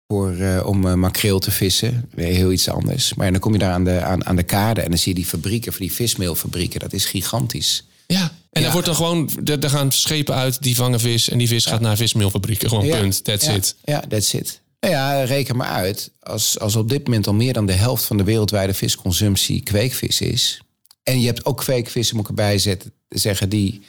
voor, 0.08 0.34
eh, 0.37 0.66
om 0.66 0.87
eh, 0.87 0.94
makreel 0.94 1.38
te 1.38 1.50
vissen. 1.50 2.08
Weer 2.14 2.34
heel 2.34 2.52
iets 2.52 2.68
anders. 2.68 3.14
Maar 3.14 3.30
dan 3.30 3.40
kom 3.40 3.52
je 3.52 3.58
daar 3.58 3.73
aan 3.73 3.84
de, 3.84 4.00
aan, 4.02 4.26
aan 4.26 4.37
de 4.37 4.42
kade 4.42 4.80
en 4.80 4.88
dan 4.88 4.99
zie 4.99 5.12
je 5.14 5.20
die 5.20 5.28
fabrieken, 5.28 5.73
voor 5.73 5.80
die 5.80 5.92
vismeelfabrieken. 5.92 6.80
Dat 6.80 6.92
is 6.92 7.04
gigantisch. 7.04 7.84
Ja. 8.06 8.32
En 8.50 8.62
Ja. 8.62 8.73
wordt 8.73 8.87
dan 8.87 8.96
gewoon, 8.96 9.30
er, 9.44 9.70
gaan 9.70 9.92
schepen 9.92 10.34
uit 10.34 10.62
die 10.62 10.76
vangen 10.76 11.00
vis 11.00 11.28
en 11.28 11.38
die 11.38 11.49
vis 11.49 11.66
gaat 11.66 11.80
naar 11.80 11.96
vismeelfabrieken. 11.96 12.68
Gewoon 12.68 12.87
Ja. 12.87 12.99
punt, 12.99 13.25
that's 13.25 13.46
it. 13.46 13.75
Ja, 13.84 14.00
that's 14.08 14.32
it. 14.32 14.61
Nou 14.80 14.94
ja, 14.96 15.23
reken 15.23 15.56
maar 15.56 15.68
uit. 15.68 16.11
Als, 16.20 16.58
als 16.58 16.76
op 16.76 16.88
dit 16.88 17.04
moment 17.04 17.26
al 17.26 17.34
meer 17.34 17.52
dan 17.52 17.66
de 17.66 17.73
helft 17.73 18.04
van 18.04 18.16
de 18.16 18.25
wereldwijde 18.25 18.75
visconsumptie 18.75 19.62
kweekvis 19.62 20.20
is. 20.20 20.61
En 21.02 21.20
je 21.20 21.26
hebt 21.26 21.44
ook 21.44 21.56
kweekvissen, 21.58 22.14
moet 22.16 22.25
ik 22.25 22.30
erbij 22.30 22.58
zetten, 22.58 22.92
zeggen, 23.08 23.49
die, 23.49 23.80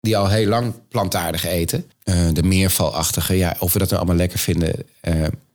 die 0.00 0.16
al 0.16 0.28
heel 0.28 0.46
lang 0.48 0.74
plantaardig 0.88 1.44
eten. 1.46 1.90
Eh, 2.02 2.28
de 2.32 2.42
meervalachtige, 2.42 3.34
ja, 3.36 3.56
of 3.58 3.72
we 3.72 3.78
dat 3.78 3.88
nou 3.88 4.00
allemaal 4.00 4.18
lekker 4.20 4.38
vinden, 4.38 4.74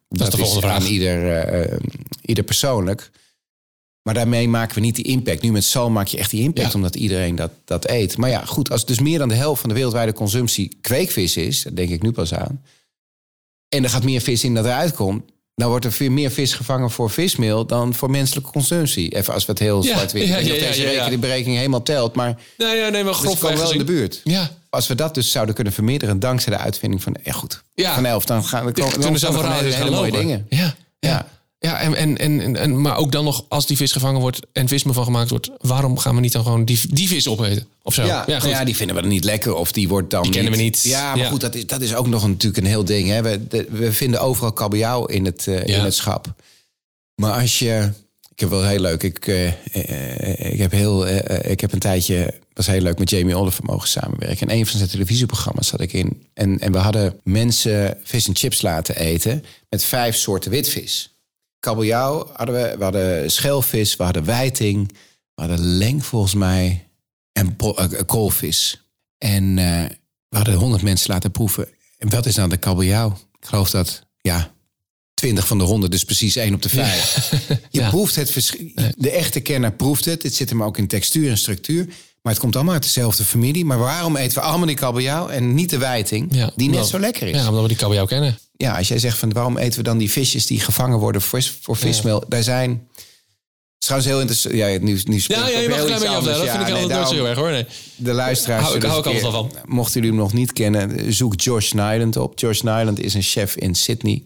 dat, 0.08 0.32
de 0.32 0.38
volgende 0.38 0.68
aan 0.68 0.82
vraag. 0.82 0.92
ieder, 0.92 1.32
eh, 1.32 1.64
eh, 1.74 1.80
ieder 2.22 2.44
persoonlijk. 2.44 3.12
Maar 4.02 4.14
daarmee 4.14 4.48
maken 4.50 4.76
we 4.76 4.82
niet 4.82 4.96
die 4.96 5.06
impact. 5.06 5.42
Nu 5.42 5.52
met 5.52 5.64
zalm 5.64 5.94
maak 5.94 6.08
je 6.08 6.18
echt 6.18 6.32
die 6.32 6.44
impact, 6.44 6.68
Ja. 6.68 6.74
omdat 6.74 6.96
iedereen 6.96 7.36
dat, 7.36 7.52
dat 7.66 7.90
eet. 7.90 8.18
Maar 8.18 8.30
ja, 8.30 8.46
goed, 8.46 8.70
als 8.72 8.86
dus 8.86 9.00
meer 9.00 9.20
dan 9.20 9.30
de 9.30 9.36
helft 9.36 9.60
van 9.60 9.70
de 9.70 9.76
wereldwijde 9.76 10.14
consumptie 10.14 10.78
kweekvis 10.82 11.38
is, 11.38 11.64
dat 11.64 11.76
denk 11.76 11.90
ik 11.90 12.02
nu 12.02 12.12
pas 12.12 12.34
aan. 12.34 12.64
En 13.70 13.84
er 13.84 13.90
gaat 13.90 14.04
meer 14.04 14.22
vis 14.22 14.44
in 14.44 14.54
dat 14.54 14.66
eruit 14.66 14.94
komt. 14.94 15.32
Dan 15.58 15.70
wordt 15.70 15.86
er 15.86 15.92
veel 15.92 16.10
meer 16.10 16.32
vis 16.32 16.54
gevangen 16.54 16.92
voor 16.92 17.10
vismeel 17.10 17.66
dan 17.66 17.94
voor 17.94 18.10
menselijke 18.10 18.52
consumptie. 18.52 19.16
Even 19.16 19.34
als 19.34 19.46
we 19.46 19.52
het 19.52 19.62
heel 19.62 19.84
Ja, 19.84 19.92
zwart-wit. 19.96 20.28
ja, 20.28 20.38
ja, 20.38 20.44
deze 20.44 20.60
ja, 20.62 20.72
ja. 20.72 20.90
rekening- 20.90 21.10
de 21.12 21.18
berekening 21.18 21.58
helemaal 21.58 21.84
telt. 21.84 22.16
Maar 22.16 22.36
Nee, 22.58 22.76
ja, 22.78 22.90
nee, 22.90 23.04
maar 23.04 23.14
dus 23.22 23.40
komen 23.40 23.58
wel 23.58 23.72
in 23.72 23.78
de 23.78 23.84
buurt. 23.84 24.22
Ja, 24.24 24.50
Als 24.70 24.88
we 24.88 24.96
dat 24.96 25.14
dus 25.14 25.32
zouden 25.32 25.56
kunnen 25.56 25.74
vermeerderen 25.74 26.20
dankzij 26.20 26.54
de 26.54 26.60
uitvinding 26.60 27.04
van... 27.04 27.16
Ja 27.24 27.32
goed, 27.32 27.64
Ja. 27.76 27.94
van 27.94 28.06
elf, 28.06 28.26
dan 28.26 28.44
gaan 28.46 28.66
we 28.66 28.72
Dan 28.72 28.90
kunnen 28.90 29.22
dan 29.22 29.54
hele, 29.64 29.90
mooie 29.90 30.12
dingen. 30.12 30.46
Ja, 30.50 30.76
ja. 31.00 31.28
Ja. 31.60 31.82
ja 31.82 31.96
en, 31.96 32.18
en, 32.18 32.40
en, 32.42 32.56
en, 32.56 32.82
maar 32.82 32.98
ook 32.98 33.12
dan 33.12 33.24
nog, 33.24 33.46
als 33.50 33.68
die 33.68 33.78
vis 33.78 33.92
gevangen 33.92 34.22
wordt 34.22 34.40
en 34.54 34.68
vismeel 34.68 34.94
van 34.94 35.04
gemaakt 35.04 35.30
wordt, 35.30 35.50
waarom 35.58 35.98
gaan 35.98 36.16
we 36.16 36.22
niet 36.22 36.32
dan 36.32 36.44
gewoon 36.44 36.66
die, 36.66 36.80
die 36.90 37.08
vis 37.08 37.28
opeten? 37.28 37.68
Of 37.84 37.94
zo? 37.94 38.04
Ja, 38.06 38.20
goed. 38.24 38.28
nou 38.28 38.48
ja, 38.50 38.64
die 38.64 38.76
vinden 38.76 38.96
we 38.96 39.02
dan 39.02 39.12
niet 39.12 39.24
lekker. 39.24 39.54
Of 39.56 39.72
die 39.72 39.88
wordt 39.88 40.10
dan. 40.10 40.22
Die 40.24 40.32
kennen 40.32 40.52
we 40.52 40.58
niet. 40.58 40.84
Ja, 40.84 41.10
maar 41.16 41.24
Ja. 41.24 41.30
goed, 41.30 41.42
dat 41.42 41.56
is, 41.56 41.68
dat 41.68 41.82
is 41.82 41.96
ook 41.96 42.08
nog 42.08 42.24
een, 42.24 42.30
natuurlijk 42.30 42.64
een 42.64 42.70
heel 42.70 42.86
ding. 42.86 43.08
Hè. 43.10 43.22
We, 43.22 43.48
de- 43.48 43.68
we 43.70 43.94
vinden 43.94 44.22
overal 44.22 44.52
kabeljauw 44.54 45.06
in 45.06 45.26
het, 45.26 45.48
eh, 45.48 45.66
Ja. 45.66 45.78
in 45.78 45.84
het 45.84 45.96
schap. 45.96 46.34
Maar 47.16 47.42
als 47.42 47.60
je. 47.60 47.90
Ik 48.34 48.40
heb 48.44 48.50
wel 48.52 48.66
heel 48.66 48.80
leuk. 48.80 49.04
Ik, 49.04 49.28
eh, 49.28 49.48
eh, 49.48 50.52
ik, 50.54 50.60
heb 50.60 50.72
heel, 50.72 51.08
ik 51.52 51.60
heb 51.60 51.74
een 51.74 51.80
tijdje. 51.80 52.34
was 52.54 52.68
heel 52.68 52.82
leuk 52.82 53.00
met 53.00 53.10
Jamie 53.10 53.36
Oliver 53.36 53.64
mogen 53.66 53.88
samenwerken. 53.88 54.48
En 54.50 54.56
een 54.58 54.66
van 54.66 54.78
zijn 54.78 54.90
televisieprogramma's 54.90 55.68
zat 55.68 55.82
ik 55.82 55.94
in. 55.94 56.24
En, 56.34 56.60
en 56.60 56.72
we 56.72 56.78
hadden 56.78 57.20
mensen 57.24 57.98
vis 58.04 58.28
en 58.28 58.36
chips 58.36 58.62
laten 58.62 58.96
eten. 58.96 59.44
met 59.70 59.84
vijf 59.84 60.16
soorten 60.16 60.52
witvis. 60.52 61.17
Kabeljauw 61.68 62.30
hadden 62.34 62.56
we. 62.56 62.76
We 62.78 62.84
hadden 62.84 63.32
schelvis, 63.32 63.96
we 63.96 64.04
hadden 64.04 64.26
wijting. 64.26 64.92
We 65.36 65.42
hadden 65.42 65.60
leng 65.60 66.06
volgens 66.06 66.34
mij. 66.34 66.88
En 67.32 67.56
po- 67.56 67.74
eh, 67.74 68.00
koolvis. 68.06 68.82
En 69.18 69.58
eh, 69.58 69.84
we 70.30 70.36
hadden 70.38 70.54
honderd 70.56 70.82
mensen 70.84 71.12
laten 71.14 71.32
proeven. 71.32 71.68
En 71.98 72.10
wat 72.10 72.26
is 72.26 72.36
nou 72.36 72.50
de 72.50 72.58
kabeljauw? 72.58 73.10
Ik 73.40 73.46
geloof 73.48 73.70
dat, 73.70 74.02
ja, 74.22 74.52
20 75.14 75.48
van 75.48 75.58
de 75.58 75.64
100, 75.64 75.92
dus 75.92 76.04
precies 76.04 76.36
één 76.36 76.54
op 76.54 76.62
de 76.62 76.70
vijf. 76.70 77.30
Je 77.48 77.80
Ja. 77.80 77.90
proeft 77.90 78.16
het 78.16 78.32
verschil. 78.32 78.72
De 78.98 79.12
echte 79.12 79.40
kenner 79.40 79.72
proeft 79.72 80.06
het. 80.06 80.24
Het 80.24 80.36
zit 80.36 80.50
hem 80.50 80.64
ook 80.64 80.78
in 80.78 80.88
textuur 80.88 81.30
en 81.30 81.38
structuur. 81.38 81.86
Maar 82.22 82.34
het 82.34 82.42
komt 82.42 82.56
allemaal 82.56 82.74
uit 82.74 82.84
dezelfde 82.84 83.24
familie. 83.26 83.66
Maar 83.66 83.78
waarom 83.78 84.16
eten 84.16 84.38
we 84.38 84.44
allemaal 84.44 84.68
die 84.68 84.76
kabeljauw 84.76 85.28
en 85.30 85.54
niet 85.54 85.70
de 85.70 85.78
wijting, 85.78 86.36
Ja, 86.36 86.52
die 86.56 86.68
net 86.68 86.76
omdat- 86.76 86.90
zo 86.90 87.00
lekker 87.00 87.28
is? 87.28 87.36
Ja. 87.36 87.48
omdat 87.48 87.62
we 87.62 87.68
die 87.68 87.78
kabeljauw 87.78 88.06
kennen. 88.06 88.38
Als 88.58 88.88
jij 88.88 89.00
zegt 89.00 89.18
van 89.18 89.32
waarom 89.34 89.58
eten 89.58 89.78
we 89.78 89.84
dan 89.84 89.98
die 89.98 90.12
visjes 90.12 90.46
die 90.46 90.60
gevangen 90.60 91.00
worden 91.00 91.22
voor, 91.22 91.44
voor 91.62 91.76
vismeel? 91.76 92.24
Daar 92.28 92.44
zijn. 92.44 92.70
Het 92.70 93.86
is 93.86 93.88
trouwens 93.88 94.12
heel 94.12 94.20
interessant. 94.22 94.56
Ja, 94.56 94.68
nu, 94.86 95.02
nu 95.04 95.22
Ja, 95.28 95.48
ja, 95.48 95.60
je 95.60 95.70
mag 95.70 95.78
klein 95.78 96.00
beetje 96.00 96.08
afdelen. 96.16 96.38
Dat 96.38 96.46
Ja, 96.46 96.52
vind 96.56 96.68
ik 96.68 96.74
nee, 96.74 96.82
altijd 96.84 97.00
nooit 97.00 97.18
zo 97.18 97.26
erg 97.26 97.38
hoor. 97.38 97.52
Nee. 97.52 97.66
de 97.96 98.14
luisteraars. 98.14 98.64
Hou 98.64 98.76
ik- 98.76 98.84
hou 98.84 99.00
ik 99.00 99.06
altijd 99.06 99.52
keer- 99.54 99.62
Mochten 99.66 99.94
jullie 99.94 100.10
hem 100.10 100.20
nog 100.20 100.34
niet 100.34 100.54
kennen, 100.54 101.14
zoek 101.14 101.40
Josh 101.42 101.72
Nyland 101.72 102.16
op. 102.18 102.40
Josh 102.40 102.62
Nyland 102.62 103.00
is 103.00 103.14
een 103.14 103.22
chef 103.22 103.56
in 103.56 103.76
Sydney. 103.76 104.24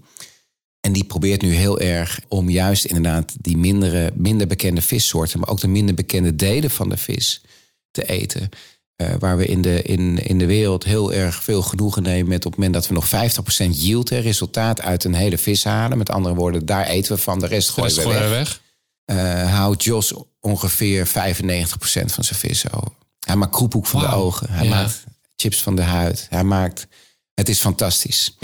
En 0.79 0.91
die 0.93 1.03
probeert 1.03 1.41
nu 1.41 1.53
heel 1.53 1.79
erg 1.79 2.19
om 2.27 2.49
juist 2.49 2.85
inderdaad 2.85 3.33
die 3.41 3.57
mindere, 3.57 4.11
minder 4.15 4.47
bekende 4.47 4.81
vissoorten, 4.81 5.39
maar 5.39 5.49
ook 5.49 5.59
de 5.59 5.67
minder 5.67 5.95
bekende 5.95 6.35
delen 6.35 6.71
van 6.71 6.89
de 6.89 6.97
vis 6.97 7.41
te 7.91 8.05
eten. 8.07 8.49
Eh, 9.01 9.13
waar 9.19 9.37
we 9.37 9.45
in 9.45 9.61
de, 9.61 9.81
in, 9.81 10.17
in 10.17 10.37
de 10.37 10.45
wereld 10.45 10.83
heel 10.83 11.13
erg 11.13 11.43
veel 11.43 11.61
genoegen 11.61 12.03
nemen 12.03 12.27
met 12.27 12.45
op 12.45 12.51
het 12.51 12.55
moment 12.55 12.73
dat 12.73 12.87
we 12.87 12.93
nog 12.93 13.07
50% 13.65 13.69
yield, 13.69 14.09
hè, 14.09 14.19
resultaat 14.19 14.81
uit 14.81 15.03
een 15.03 15.13
hele 15.13 15.37
vis 15.37 15.63
halen. 15.63 15.97
Met 15.97 16.09
andere 16.09 16.35
woorden, 16.35 16.65
daar 16.65 16.85
eten 16.87 17.15
we 17.15 17.21
van, 17.21 17.39
de 17.39 17.47
rest 17.47 17.69
gooien 17.69 17.95
we 17.95 18.07
weg 18.07 18.21
we 18.21 18.27
weg. 18.27 18.61
eh, 19.05 19.53
houdt 19.53 19.83
Jos 19.83 20.13
ongeveer 20.39 21.07
95% 21.07 21.11
van 22.11 22.23
zijn 22.23 22.39
vissen 22.39 22.73
over. 22.73 22.91
Hij 23.19 23.35
maakt 23.35 23.51
kroephoek 23.51 23.87
van 23.87 23.99
de 23.99 24.07
ogen. 24.07 24.47
Hij 24.51 24.63
Ja. 24.65 24.69
maakt 24.69 25.03
chips 25.35 25.61
van 25.61 25.75
de 25.75 25.81
huid. 25.81 26.27
Hij 26.29 26.43
maakt... 26.43 26.87
Het 27.33 27.49
is 27.49 27.59
fantastisch. 27.59 28.35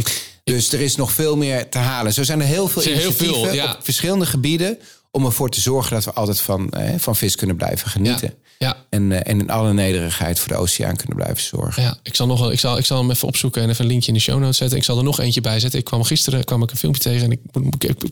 dus 0.44 0.74
er 0.74 0.82
is 0.82 0.96
nog 0.96 1.12
veel 1.12 1.38
meer 1.38 1.70
te 1.70 1.78
halen. 1.78 2.14
Zo 2.14 2.24
zijn 2.24 2.42
er 2.42 2.48
heel 2.48 2.68
veel 2.68 2.82
heel 2.82 2.92
initiatieven 2.92 3.36
veel, 3.44 3.54
ja. 3.54 3.72
op 3.74 3.84
verschillende 3.84 4.26
gebieden... 4.26 4.80
om 5.18 5.26
ervoor 5.26 5.50
te 5.50 5.62
zorgen 5.62 5.94
dat 5.94 6.04
we 6.06 6.14
altijd 6.14 6.40
van, 6.40 6.70
eh, 6.70 6.94
van 7.00 7.16
vis 7.16 7.36
kunnen 7.36 7.56
blijven 7.56 7.90
genieten. 7.90 8.34
Ja. 8.58 8.86
En, 8.90 9.12
eh, 9.12 9.32
en 9.34 9.40
in 9.40 9.50
alle 9.50 9.74
nederigheid 9.74 10.40
voor 10.40 10.48
de 10.48 10.56
oceaan 10.56 10.96
kunnen 10.96 11.16
blijven 11.16 11.44
zorgen. 11.44 11.84
Ja, 11.84 12.00
ik 12.04 12.16
zal, 12.16 12.28
nog, 12.28 12.40
wel- 12.40 12.52
ik, 12.52 12.60
zal, 12.60 12.78
ik 12.78 12.86
zal 12.86 12.98
hem 13.02 13.12
even 13.12 13.28
opzoeken 13.28 13.62
en 13.62 13.70
even 13.70 13.84
een 13.84 13.90
linkje 13.92 14.08
in 14.08 14.14
de 14.14 14.20
show 14.20 14.40
notes 14.40 14.58
zetten. 14.58 14.78
Ik 14.78 14.84
zal 14.84 14.98
er 14.98 15.04
nog 15.04 15.20
eentje 15.20 15.42
bij 15.42 15.60
zetten. 15.60 15.80
Ik 15.80 15.86
kwam 15.86 16.04
gisteren 16.04 16.44
kwam 16.44 16.64
ik 16.64 16.72
een 16.72 16.78
filmpje 16.78 17.02
tegen 17.02 17.24
en 17.24 17.32
ik, 17.32 17.40
ik, 17.84 18.04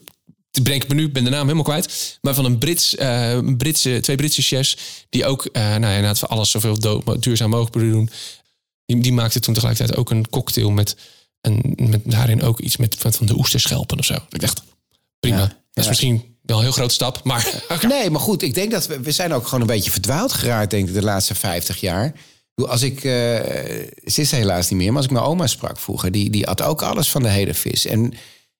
ik, 0.51 0.67
ik 0.69 0.87
me 0.87 0.95
nu, 0.95 1.09
ben 1.11 1.23
de 1.23 1.29
naam 1.29 1.41
helemaal 1.43 1.63
kwijt. 1.63 2.17
Maar 2.21 2.33
van 2.33 2.45
een 2.45 2.57
Brits, 2.57 2.95
eh, 2.95 3.39
Britse, 3.57 3.99
twee 4.01 4.15
Britse 4.15 4.41
chefs 4.41 4.77
die 5.09 5.25
ook, 5.25 5.45
eh 5.45 5.61
nou 5.61 5.81
ja, 5.81 5.89
inderdaad 5.89 6.19
voor 6.19 6.27
alles 6.27 6.51
zoveel 6.51 6.79
do- 6.79 7.03
duurzaam 7.19 7.49
mogelijk 7.49 7.75
doen. 7.91 8.09
Die, 8.85 9.01
die 9.01 9.13
maakte 9.13 9.39
toen 9.39 9.53
tegelijkertijd 9.53 9.97
ook 9.99 10.09
een 10.09 10.29
cocktail 10.29 10.71
met, 10.71 10.95
een, 11.41 11.73
met 11.89 12.01
daarin 12.03 12.41
ook 12.43 12.59
iets 12.59 12.77
met 12.77 12.95
van 12.99 13.25
de 13.25 13.37
oesterschelpen 13.37 13.97
of 13.99 14.05
zo. 14.05 14.13
Ik 14.29 14.39
dacht, 14.41 14.63
prima. 15.19 15.37
Ja, 15.37 15.47
dat 15.47 15.57
is 15.73 15.83
ja. 15.83 15.89
misschien 15.89 16.37
wel 16.41 16.57
een 16.57 16.63
heel 16.63 16.71
grote 16.71 16.93
stap, 16.93 17.23
maar 17.23 17.63
Nee, 17.87 18.09
maar 18.09 18.21
goed, 18.21 18.41
ik 18.41 18.53
denk 18.53 18.71
dat 18.71 18.87
we, 18.87 18.99
we 18.99 19.11
zijn 19.11 19.33
ook 19.33 19.43
gewoon 19.43 19.61
een 19.61 19.67
beetje 19.67 19.91
verdwaald 19.91 20.33
geraakt, 20.33 20.71
denk 20.71 20.87
ik, 20.87 20.93
de 20.93 21.03
laatste 21.03 21.35
50 21.35 21.79
jaar. 21.79 22.13
Als 22.55 22.81
ik, 22.81 23.03
eh, 23.03 23.11
ze 24.05 24.21
is 24.21 24.31
helaas 24.31 24.69
niet 24.69 24.79
meer, 24.79 24.87
maar 24.87 24.97
als 24.97 25.05
ik 25.05 25.11
mijn 25.11 25.25
oma 25.25 25.47
sprak 25.47 25.79
vroeger, 25.79 26.11
die, 26.11 26.29
die 26.29 26.47
at 26.47 26.61
ook 26.61 26.81
alles 26.81 27.11
van 27.11 27.21
de 27.21 27.29
hele 27.29 27.53
vis. 27.53 27.85
En, 27.85 28.13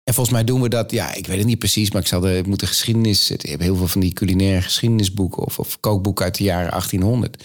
en 0.04 0.14
volgens 0.14 0.36
mij 0.36 0.44
doen 0.44 0.62
we 0.62 0.70
dat, 0.70 0.92
ja, 0.92 1.14
ik 1.14 1.28
weet 1.28 1.38
het 1.38 1.48
niet 1.48 1.60
precies, 1.60 1.92
maar 1.92 2.02
ik 2.02 2.08
zal 2.08 2.20
de, 2.20 2.38
ik 2.38 2.48
moet 2.48 2.60
de 2.60 2.68
geschiedenis, 2.68 3.32
ik 3.32 3.42
heb 3.42 3.60
heel 3.60 3.76
veel 3.76 3.88
van 3.88 4.02
die 4.02 4.14
culinaire 4.14 4.62
geschiedenisboeken 4.62 5.44
of, 5.44 5.60
of 5.60 5.80
kookboeken 5.80 6.26
uit 6.26 6.38
de 6.38 6.44
jaren 6.44 6.70
1800. 6.70 7.44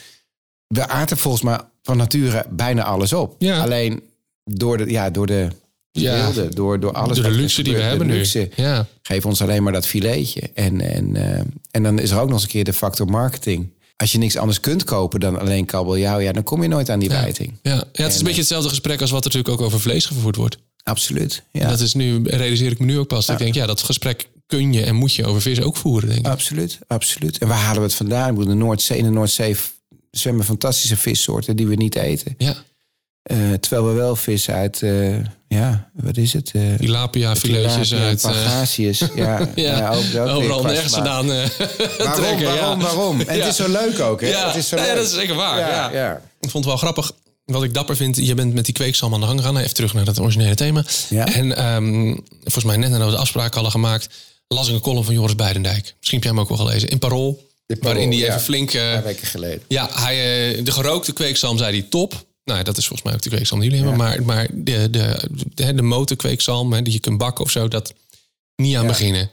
We 0.67 0.89
aten 0.89 1.19
volgens 1.19 1.43
mij 1.43 1.59
van 1.83 1.97
nature 1.97 2.47
bijna 2.51 2.85
alles 2.85 3.13
op. 3.13 3.35
Ja. 3.39 3.63
Alleen 3.63 4.03
door 4.45 4.77
de, 4.77 4.91
ja, 4.91 5.11
door 5.11 5.27
de 5.27 5.49
Ja. 5.93 6.31
door, 6.51 6.81
door 6.81 6.93
alles 6.93 7.17
door 7.19 7.31
de 7.31 7.37
luxe 7.37 7.63
die 7.63 7.75
we 7.75 7.83
hebben 7.83 8.07
nu. 8.07 8.25
Ja. 8.57 8.87
geef 9.03 9.27
ons 9.27 9.43
alleen 9.43 9.63
maar 9.63 9.73
dat 9.73 9.87
filetje. 9.87 10.41
En, 10.55 10.81
en, 10.81 11.17
eh, 11.17 11.41
en 11.71 11.83
dan 11.83 11.99
is 11.99 12.11
er 12.11 12.19
ook 12.19 12.25
nog 12.25 12.33
eens 12.35 12.43
een 12.43 12.49
keer 12.49 12.65
de 12.65 12.73
factor 12.73 13.07
marketing. 13.07 13.69
Als 13.97 14.13
je 14.13 14.19
niks 14.19 14.37
anders 14.37 14.61
kunt 14.61 14.85
kopen 14.85 15.21
dan 15.21 15.39
alleen 15.41 15.65
kabeljauw, 15.65 16.19
ja, 16.19 16.33
dan 16.33 16.43
kom 16.43 16.63
je 16.63 16.69
nooit 16.69 16.91
aan 16.91 16.99
die 16.99 17.09
wijting. 17.09 17.59
Ja, 17.63 17.85
ja, 17.93 18.03
het 18.05 18.13
is 18.13 18.19
een 18.19 18.25
beetje 18.25 18.41
hetzelfde 18.41 18.69
gesprek 18.69 19.01
als 19.01 19.11
wat 19.11 19.25
er 19.25 19.31
natuurlijk 19.31 19.61
ook 19.61 19.67
over 19.67 19.81
vlees 19.81 20.07
gevoerd 20.07 20.37
wordt. 20.37 20.59
absoluut. 20.83 21.43
En 21.53 21.61
Ja, 21.61 21.69
dat 21.69 21.81
is 21.81 21.95
nu, 21.95 22.23
realiseer 22.23 22.71
ik 22.71 22.79
me 22.79 22.85
nu 22.85 22.99
ook 22.99 23.09
pas. 23.09 23.29
Ik 23.29 23.39
denk, 23.39 23.55
ja, 23.55 23.67
dat 23.67 23.83
gesprek 23.83 24.29
kun 24.47 24.73
je 24.73 24.83
en 24.83 24.95
moet 24.95 25.15
je 25.15 25.27
over 25.27 25.41
vis 25.43 25.61
ook 25.61 25.77
voeren, 25.77 26.09
denk 26.09 26.21
ik. 26.21 26.27
absoluut, 26.33 26.79
absoluut. 26.87 27.39
En 27.39 27.49
waar 27.49 27.59
halen 27.59 27.81
we 27.81 27.87
het 27.87 27.95
vandaan? 27.97 28.29
Ik 28.29 28.35
bedoel, 28.35 28.51
de 28.53 28.59
Noordzee, 28.59 28.99
in 28.99 29.05
de 29.05 29.11
Noordzee 29.11 29.57
zwemmen 30.11 30.45
fantastische 30.45 30.97
vissoorten 30.97 31.57
die 31.57 31.67
we 31.67 31.75
niet 31.75 31.95
eten. 31.97 32.35
Ja, 32.39 32.57
Eh, 33.31 33.53
terwijl 33.53 33.87
we 33.87 33.93
wel 33.93 34.17
vis 34.17 34.51
uit, 34.51 34.83
eh, 34.83 35.17
ja, 35.49 35.89
wat 35.93 36.17
is 36.17 36.33
het? 36.33 36.51
Eh 36.55 36.63
tilapia, 36.79 37.37
filetjes 37.37 37.95
uit... 37.95 38.25
eh, 38.25 38.31
pangasius. 38.31 38.99
ja, 39.15 39.49
ja, 39.55 39.95
ook, 39.95 40.29
overal 40.29 40.63
nergens 40.63 40.93
vandaan 40.93 41.27
Waarom, 41.99 42.15
trekken. 42.15 42.45
waarom, 42.47 42.81
ja. 42.81 42.87
waarom? 42.87 43.21
En 43.21 43.37
Ja. 43.37 43.43
het 43.43 43.51
is 43.51 43.57
zo 43.57 43.69
leuk 43.69 44.01
ook, 44.01 44.21
hè? 44.21 44.29
Ja, 44.29 44.47
het 44.47 44.57
is 44.57 44.69
zo 44.69 44.77
ja, 44.77 44.95
dat 44.95 45.05
is 45.07 45.13
zeker 45.15 45.35
waar. 45.35 45.59
Ja, 45.59 45.91
ja. 45.93 46.13
Ik 46.41 46.51
vond 46.51 46.65
het 46.65 46.65
wel 46.65 46.77
grappig. 46.77 47.13
Wat 47.45 47.63
ik 47.63 47.75
dapper 47.75 47.97
vind, 47.97 48.17
je 48.17 48.35
bent 48.35 48.55
met 48.55 48.65
die 48.65 48.75
kweeksalm 48.75 49.15
aan 49.15 49.21
de 49.21 49.27
gang 49.27 49.39
gegaan. 49.39 49.57
Even 49.57 49.75
terug 49.75 49.95
naar 49.95 50.07
het 50.07 50.21
originele 50.21 50.55
thema. 50.55 50.85
Ja. 51.09 51.27
En 51.35 51.57
ehm, 51.57 52.15
volgens 52.43 52.65
mij 52.65 52.77
net 52.77 52.91
nadat 52.91 53.07
we 53.07 53.13
de 53.13 53.19
afspraak 53.21 53.55
hadden 53.55 53.73
gemaakt... 53.73 54.09
las 54.49 54.69
ik 54.69 54.75
een 54.75 54.81
column 54.81 55.05
van 55.05 55.15
Joris 55.15 55.35
Beidendijk. 55.35 55.95
Misschien 55.99 56.19
heb 56.19 56.23
jij 56.23 56.31
hem 56.33 56.41
ook 56.41 56.49
wel 56.49 56.67
gelezen. 56.67 56.89
In 56.89 56.99
Parool. 56.99 57.49
Parool, 57.67 57.83
waarin 57.85 58.11
die 58.11 58.19
ja. 58.21 58.27
even 58.27 58.41
flink... 58.41 58.73
Een 58.73 58.81
paar 58.93 59.03
weken 59.03 59.27
geleden. 59.27 59.63
ja, 59.69 59.89
hij, 59.93 60.17
de 60.65 60.71
gerookte 60.73 61.13
kweekzalm 61.13 61.59
zei 61.59 61.71
hij 61.79 61.87
top. 61.91 62.25
Nou, 62.53 62.63
dat 62.63 62.77
is 62.77 62.87
volgens 62.87 63.09
mij 63.09 63.17
ook 63.17 63.23
de 63.23 63.29
kweekzalm 63.29 63.61
die 63.61 63.71
jullie 63.71 63.85
hebben. 63.87 64.07
Maar, 64.07 64.23
maar 64.23 64.49
de, 64.53 64.91
de, 64.91 65.29
de, 65.55 65.75
de 65.75 65.83
motorkweekzalm, 65.83 66.73
hè, 66.73 66.83
die 66.83 66.93
je 66.93 67.01
kunt 67.01 67.19
bakken 67.19 67.45
of 67.45 67.51
zo, 67.51 67.69
dat 67.69 67.95
niet 68.57 68.77
aan 68.77 68.87
beginnen. 68.87 69.31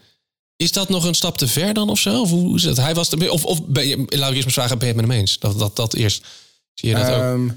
Is 0.56 0.72
dat 0.72 0.90
nog 0.90 1.04
een 1.06 1.16
stap 1.16 1.38
te 1.38 1.48
ver 1.48 1.74
dan 1.74 1.90
of 1.90 2.00
zo? 2.00 2.22
Of 2.22 2.30
hoe 2.30 2.56
is 2.56 2.64
het? 2.64 2.78
Hij 2.78 2.94
was 2.94 3.10
de, 3.10 3.32
of, 3.32 3.46
of 3.46 3.66
ben 3.66 3.88
je, 3.88 3.96
laat 3.98 4.30
ik 4.30 4.36
eerst 4.36 4.44
maar 4.44 4.54
vragen, 4.54 4.78
ben 4.78 4.88
je 4.88 4.94
het 4.94 5.02
met 5.02 5.12
hem 5.12 5.20
eens? 5.20 5.40
Dat, 5.40 5.60
dat, 5.60 5.76
dat 5.76 5.94
eerst. 5.94 6.26
Zie 6.74 6.90
je 6.90 6.96
dat 6.96 7.10
ook? 7.10 7.22
Ehm, 7.22 7.50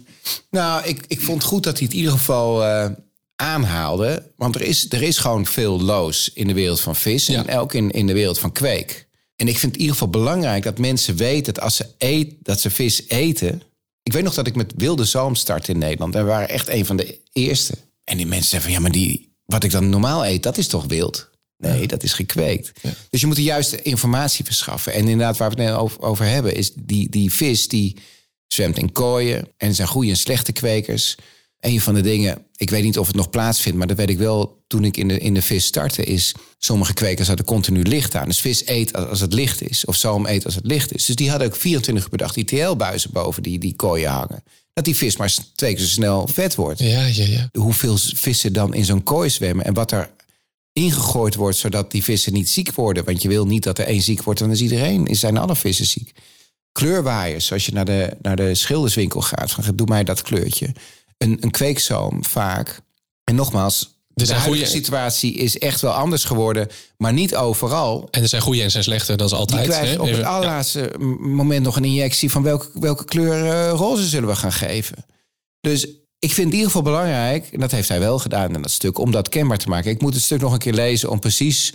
nou, 0.51 0.85
ik, 0.85 1.05
ik 1.09 1.20
vond 1.20 1.44
goed 1.44 1.62
dat 1.62 1.79
hij 1.79 1.83
het 1.83 1.92
in 1.92 1.99
ieder 1.99 2.12
geval 2.12 2.64
eh, 2.64 2.90
aanhaalde. 3.37 4.31
Want 4.37 4.55
er 4.55 4.62
is, 4.62 4.87
er 4.90 5.03
is 5.03 5.18
gewoon 5.18 5.46
veel 5.46 5.81
loos 5.81 6.31
in 6.35 6.46
de 6.46 6.55
wereld 6.55 6.81
van 6.81 6.96
vis. 6.96 7.27
Ja. 7.27 7.46
En 7.46 7.59
ook 7.59 7.75
in, 7.75 7.90
in 7.90 8.07
de 8.07 8.12
wereld 8.12 8.38
van 8.38 8.53
kweek. 8.53 9.07
En 9.37 9.49
ik 9.49 9.59
vind 9.59 9.73
het 9.73 9.75
in 9.75 9.81
ieder 9.81 9.92
geval 9.92 10.11
belangrijk 10.11 10.62
dat 10.62 10.79
mensen 10.79 11.16
weten 11.16 11.55
dat 11.55 11.62
als 11.62 11.77
ze, 11.77 11.87
eet, 11.99 12.35
dat 12.42 12.61
ze 12.61 12.70
vis 12.70 13.09
eten. 13.09 13.62
Ik 14.11 14.16
weet 14.16 14.25
nog 14.25 14.35
dat 14.35 14.46
ik 14.46 14.55
met 14.55 14.73
wilde 14.77 15.05
zalm 15.05 15.35
startte 15.35 15.73
in 15.73 15.79
Nederland. 15.79 16.14
En 16.14 16.25
we 16.25 16.31
waren 16.31 16.49
echt 16.49 16.68
een 16.68 16.87
van 16.87 16.96
de 16.96 17.18
eerste. 17.33 17.75
En 18.05 18.16
die 18.16 18.27
mensen 18.27 18.49
zeggen 18.49 18.62
van 18.62 18.73
ja, 18.73 18.81
maar 18.81 18.92
die, 18.92 19.33
wat 19.44 19.64
ik 19.64 19.70
dan 19.70 19.88
normaal 19.88 20.27
eet, 20.27 20.42
dat 20.42 20.59
is 20.59 20.66
toch 20.66 20.85
wild? 20.85 21.31
Nee, 21.57 21.87
dat 21.87 22.03
is 22.03 22.12
gekweekt. 22.12 22.73
Dus 23.11 23.20
je 23.20 23.27
moet 23.27 23.37
de 23.37 23.42
juiste 23.42 23.83
informatie 23.83 24.44
verschaffen. 24.44 24.92
En 24.92 25.09
inderdaad, 25.09 25.37
waar 25.37 25.51
we 25.51 25.62
het 25.62 25.70
net 25.70 25.79
over, 25.79 26.01
over 26.01 26.25
hebben, 26.25 26.55
is 26.55 26.73
die, 26.75 27.09
die 27.09 27.33
vis 27.33 27.68
die 27.68 27.96
zwemt 28.46 28.79
in 28.79 28.92
kooien. 28.92 29.49
En 29.57 29.68
er 29.68 29.75
zijn 29.75 29.88
goede 29.88 30.11
en 30.11 30.16
slechte 30.16 30.53
kwekers. 30.53 31.16
Een 31.61 31.81
van 31.81 31.94
de 31.94 32.01
dingen, 32.01 32.46
ik 32.57 32.70
weet 32.70 32.83
niet 32.83 32.99
of 32.99 33.07
het 33.07 33.16
nog 33.16 33.31
plaatsvindt, 33.31 33.79
maar 33.79 33.87
dat 33.87 33.96
weet 33.96 34.11
ik 34.11 34.18
wel 34.18 34.62
toen 34.66 34.85
ik 34.85 34.96
in 34.96 35.09
de, 35.09 35.18
in 35.18 35.35
de 35.35 35.42
vis 35.42 35.64
startte, 35.64 36.05
is 36.05 36.35
sommige 36.59 36.94
kwekers 36.94 37.27
hadden 37.27 37.46
continu 37.46 37.83
licht 37.83 38.14
aan. 38.14 38.27
Dus 38.27 38.40
vis 38.40 38.66
eet 38.66 38.96
als 38.96 39.20
het 39.20 39.33
licht 39.33 39.70
is, 39.70 39.85
of 39.85 39.96
zalm 39.96 40.27
eet 40.27 40.44
als 40.44 40.55
het 40.55 40.66
licht 40.66 40.94
is. 40.94 41.05
Dus 41.05 41.16
die 41.16 41.31
hadden 41.31 41.49
ook 41.49 41.57
24 41.57 42.05
uur 42.05 42.11
per 42.11 42.18
dag 42.18 42.33
die 42.33 42.44
TL-buizen 42.44 43.11
boven 43.12 43.42
die, 43.42 43.59
die 43.59 43.77
kooien 43.77 44.11
hangen. 44.11 44.42
Dat 44.73 44.85
die 44.85 44.96
vis 44.96 45.16
maar 45.16 45.35
twee 45.55 45.75
keer 45.75 45.85
zo 45.85 45.88
snel 45.88 46.29
vet 46.29 46.55
wordt 46.55 46.79
ja, 46.79 47.07
ja, 47.07 47.25
ja. 47.25 47.49
hoeveel 47.53 47.96
vissen 47.99 48.53
dan 48.53 48.75
in 48.75 48.85
zo'n 48.85 49.03
kooi 49.03 49.31
zwemmen 49.31 49.64
en 49.64 49.75
wat 49.75 49.92
er 49.92 50.11
ingegooid 50.73 51.35
wordt 51.35 51.57
zodat 51.57 51.90
die 51.90 52.05
vissen 52.05 52.33
niet 52.33 52.49
ziek 52.49 52.73
worden. 52.73 53.05
Want 53.05 53.23
je 53.23 53.29
wil 53.29 53.46
niet 53.46 53.62
dat 53.62 53.79
er 53.79 53.87
één 53.87 54.03
ziek 54.03 54.23
wordt, 54.23 54.40
dan 54.40 54.51
is 54.51 54.61
iedereen, 54.61 55.07
is 55.07 55.20
zijn 55.20 55.37
alle 55.37 55.57
vissen 55.57 55.87
ziek. 55.87 56.12
Kleurwaaiers, 56.73 57.53
als 57.53 57.66
je 57.66 57.73
naar 57.73 57.85
de, 57.85 58.16
naar 58.23 58.37
de 58.37 58.55
schilderswinkel 58.55 59.20
gaat, 59.20 59.51
van 59.51 59.77
doe 59.77 59.87
mij 59.87 60.05
dat 60.05 60.23
kleurtje. 60.23 60.73
Een, 61.24 61.37
een 61.40 61.50
kweekzalm 61.50 62.24
vaak. 62.24 62.80
En 63.24 63.35
nogmaals, 63.35 63.98
de 64.09 64.24
huidige 64.26 64.48
goeie- 64.48 64.66
situatie 64.66 65.35
is 65.35 65.59
echt 65.59 65.80
wel 65.80 65.92
anders 65.92 66.24
geworden, 66.24 66.68
maar 66.96 67.12
niet 67.12 67.37
overal. 67.37 68.09
En 68.11 68.22
er 68.22 68.28
zijn 68.28 68.42
goede 68.42 68.62
en 68.62 68.70
zijn 68.70 68.85
slechte, 68.85 69.16
dat 69.16 69.26
is 69.26 69.30
Die 69.33 69.40
altijd. 69.40 69.64
krijgen 69.68 69.94
hè? 69.94 70.00
op 70.00 70.06
het 70.09 70.16
ja. 70.16 70.22
allerlaatste 70.22 70.94
moment 71.20 71.64
nog 71.64 71.76
een 71.76 71.85
injectie 71.85 72.30
van 72.30 72.42
welke, 72.42 72.68
welke 72.74 73.04
kleur 73.04 73.46
eh, 73.50 73.70
roze 73.70 74.06
zullen 74.09 74.28
we 74.28 74.37
gaan 74.37 74.52
geven. 74.52 75.04
Dus 75.61 75.85
ik 76.18 76.33
vind 76.33 76.37
het 76.37 76.46
in 76.46 76.52
ieder 76.52 76.66
geval 76.66 76.83
belangrijk, 76.83 77.48
en 77.52 77.61
dat 77.61 77.70
heeft 77.70 77.88
hij 77.88 78.00
wel 78.00 78.18
gedaan 78.18 78.54
in 78.54 78.62
dat 78.62 78.70
stuk, 78.70 78.98
om 78.98 79.11
dat 79.11 79.28
kenbaar 79.28 79.59
te 79.59 79.68
maken. 79.68 79.90
Ik 79.90 80.00
moet 80.00 80.14
het 80.14 80.22
stuk 80.22 80.40
nog 80.40 80.52
een 80.52 80.59
keer 80.59 80.72
lezen 80.74 81.11
om 81.11 81.18
precies. 81.18 81.72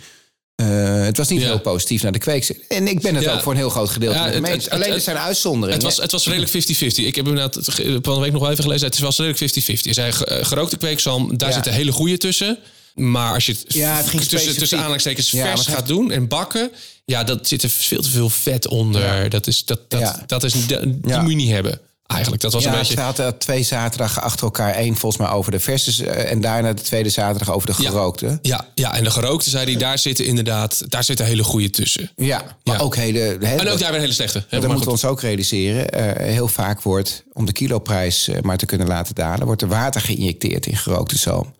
Eh, 0.56 0.66
het 1.04 1.16
was 1.16 1.28
niet 1.28 1.40
Ja. 1.40 1.46
heel 1.46 1.60
positief 1.60 2.02
naar 2.02 2.12
de 2.12 2.18
kweek. 2.18 2.48
En 2.68 2.88
ik 2.88 3.00
ben 3.00 3.14
het 3.14 3.24
Ja. 3.24 3.32
ook 3.34 3.40
voor 3.42 3.52
een 3.52 3.58
heel 3.58 3.70
groot 3.70 3.90
gedeelte 3.90 4.18
Ja, 4.18 4.28
hem 4.30 4.44
eens. 4.44 4.70
Alleen 4.70 4.84
het- 4.86 4.94
er 4.94 5.00
zijn 5.00 5.18
uitzonderingen. 5.18 5.74
Het 5.74 5.82
was, 5.82 5.96
het 5.96 6.12
was 6.12 6.26
redelijk 6.26 6.50
50-50. 6.50 7.06
Ik 7.06 7.14
heb 7.14 7.26
inderdaad 7.28 7.58
van 8.02 8.14
de 8.14 8.20
week 8.20 8.32
nog 8.32 8.40
wel 8.42 8.50
even 8.50 8.64
gelezen. 8.64 8.86
Het 8.86 8.98
was 8.98 9.16
redelijk 9.18 9.38
50-50. 9.38 9.84
Hij 9.84 9.92
zei, 9.94 10.12
ge- 10.12 10.24
eh, 10.24 10.44
gerookte 10.44 10.76
kweekzalm, 10.76 11.36
daar 11.38 11.52
zitten 11.52 11.72
hele 11.72 11.92
goede 11.92 12.16
tussen. 12.16 12.58
Maar 12.94 13.34
als 13.34 13.46
je 13.46 13.52
het, 13.52 13.64
Ja, 13.74 13.88
het 13.96 13.96
ging 13.96 14.10
tussen, 14.10 14.26
specifiek. 14.30 14.58
tussen 14.58 14.76
aanhalingstekens 14.78 15.30
Ja, 15.30 15.38
maar 15.38 15.48
vers 15.48 15.66
het 15.66 15.74
gaat 15.76 15.86
doen 15.86 16.10
en 16.10 16.28
bakken... 16.28 16.70
ja, 17.04 17.24
dat 17.24 17.48
zit 17.48 17.62
er 17.62 17.68
veel 17.70 18.02
te 18.02 18.10
veel 18.10 18.30
vet 18.30 18.68
onder. 18.68 19.30
Dat, 19.30 19.46
is, 19.46 19.64
dat, 19.64 19.90
dat, 19.90 20.22
dat 20.26 20.44
is, 20.44 20.52
die 20.52 20.98
Ja. 21.06 21.20
moet 21.20 21.30
je 21.30 21.36
niet 21.36 21.50
hebben. 21.50 21.80
Eigenlijk, 22.06 22.42
dat 22.42 22.52
was 22.52 22.62
ja, 22.62 22.72
een 22.72 22.78
beetje... 22.78 22.94
het 22.94 23.02
had 23.02 23.18
er 23.18 23.38
twee 23.38 23.62
zaterdagen 23.62 24.22
achter 24.22 24.44
elkaar. 24.44 24.74
één 24.74 24.96
volgens 24.96 25.22
mij 25.22 25.30
over 25.30 25.52
de 25.52 25.60
verses. 25.60 25.98
eh, 26.00 26.30
en 26.30 26.40
daarna 26.40 26.72
de 26.72 26.82
tweede 26.82 27.08
zaterdag 27.08 27.50
over 27.54 27.74
de 27.76 27.82
Ja. 27.82 27.88
gerookte. 27.90 28.38
Ja, 28.42 28.66
ja, 28.74 28.94
en 28.96 29.04
de 29.04 29.10
gerookte, 29.10 29.50
zei 29.50 29.64
hij, 29.70 29.76
daar 29.80 29.98
zitten 29.98 30.24
inderdaad... 30.24 30.82
daar 30.90 31.04
zitten 31.04 31.26
hele 31.26 31.44
goede 31.44 31.70
tussen. 31.70 32.10
Ja, 32.16 32.42
maar 32.64 32.76
Ja. 32.76 32.80
ook 32.82 32.96
hele... 32.96 33.18
hè, 33.18 33.56
En 33.56 33.68
ook 33.68 33.78
daar 33.78 33.90
weer 33.90 34.00
hele 34.00 34.12
slechte. 34.12 34.44
Dat 34.50 34.60
maar 34.60 34.68
moeten 34.68 34.84
we 34.86 34.90
ons 34.92 35.04
ook 35.04 35.20
realiseren. 35.20 35.88
Eh, 35.90 36.26
heel 36.32 36.48
vaak 36.48 36.82
wordt, 36.82 37.24
om 37.32 37.46
de 37.46 37.52
kiloprijs 37.52 38.28
eh, 38.28 38.40
maar 38.40 38.56
te 38.56 38.66
kunnen 38.66 38.86
laten 38.86 39.14
dalen, 39.14 39.46
wordt 39.46 39.62
er 39.62 39.68
water 39.68 40.00
geïnjecteerd 40.00 40.66
in 40.66 40.76
gerookte 40.76 41.18
zalm. 41.18 41.54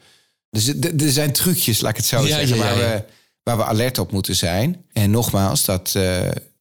Dus 0.50 0.68
er- 0.68 0.92
zijn 1.10 1.32
trucjes, 1.32 1.80
laat 1.80 1.90
ik 1.90 1.96
het 1.96 2.06
zo 2.06 2.20
Ja, 2.20 2.26
zeggen, 2.36 2.56
ja, 2.56 2.64
ja, 2.68 2.74
waar, 2.74 2.78
ja. 2.82 2.94
We, 2.94 3.02
waar 3.42 3.56
we 3.56 3.64
alert 3.64 3.98
op 3.98 4.12
moeten 4.12 4.36
zijn. 4.36 4.84
En 4.92 5.10
nogmaals, 5.10 5.64
dat, 5.64 5.94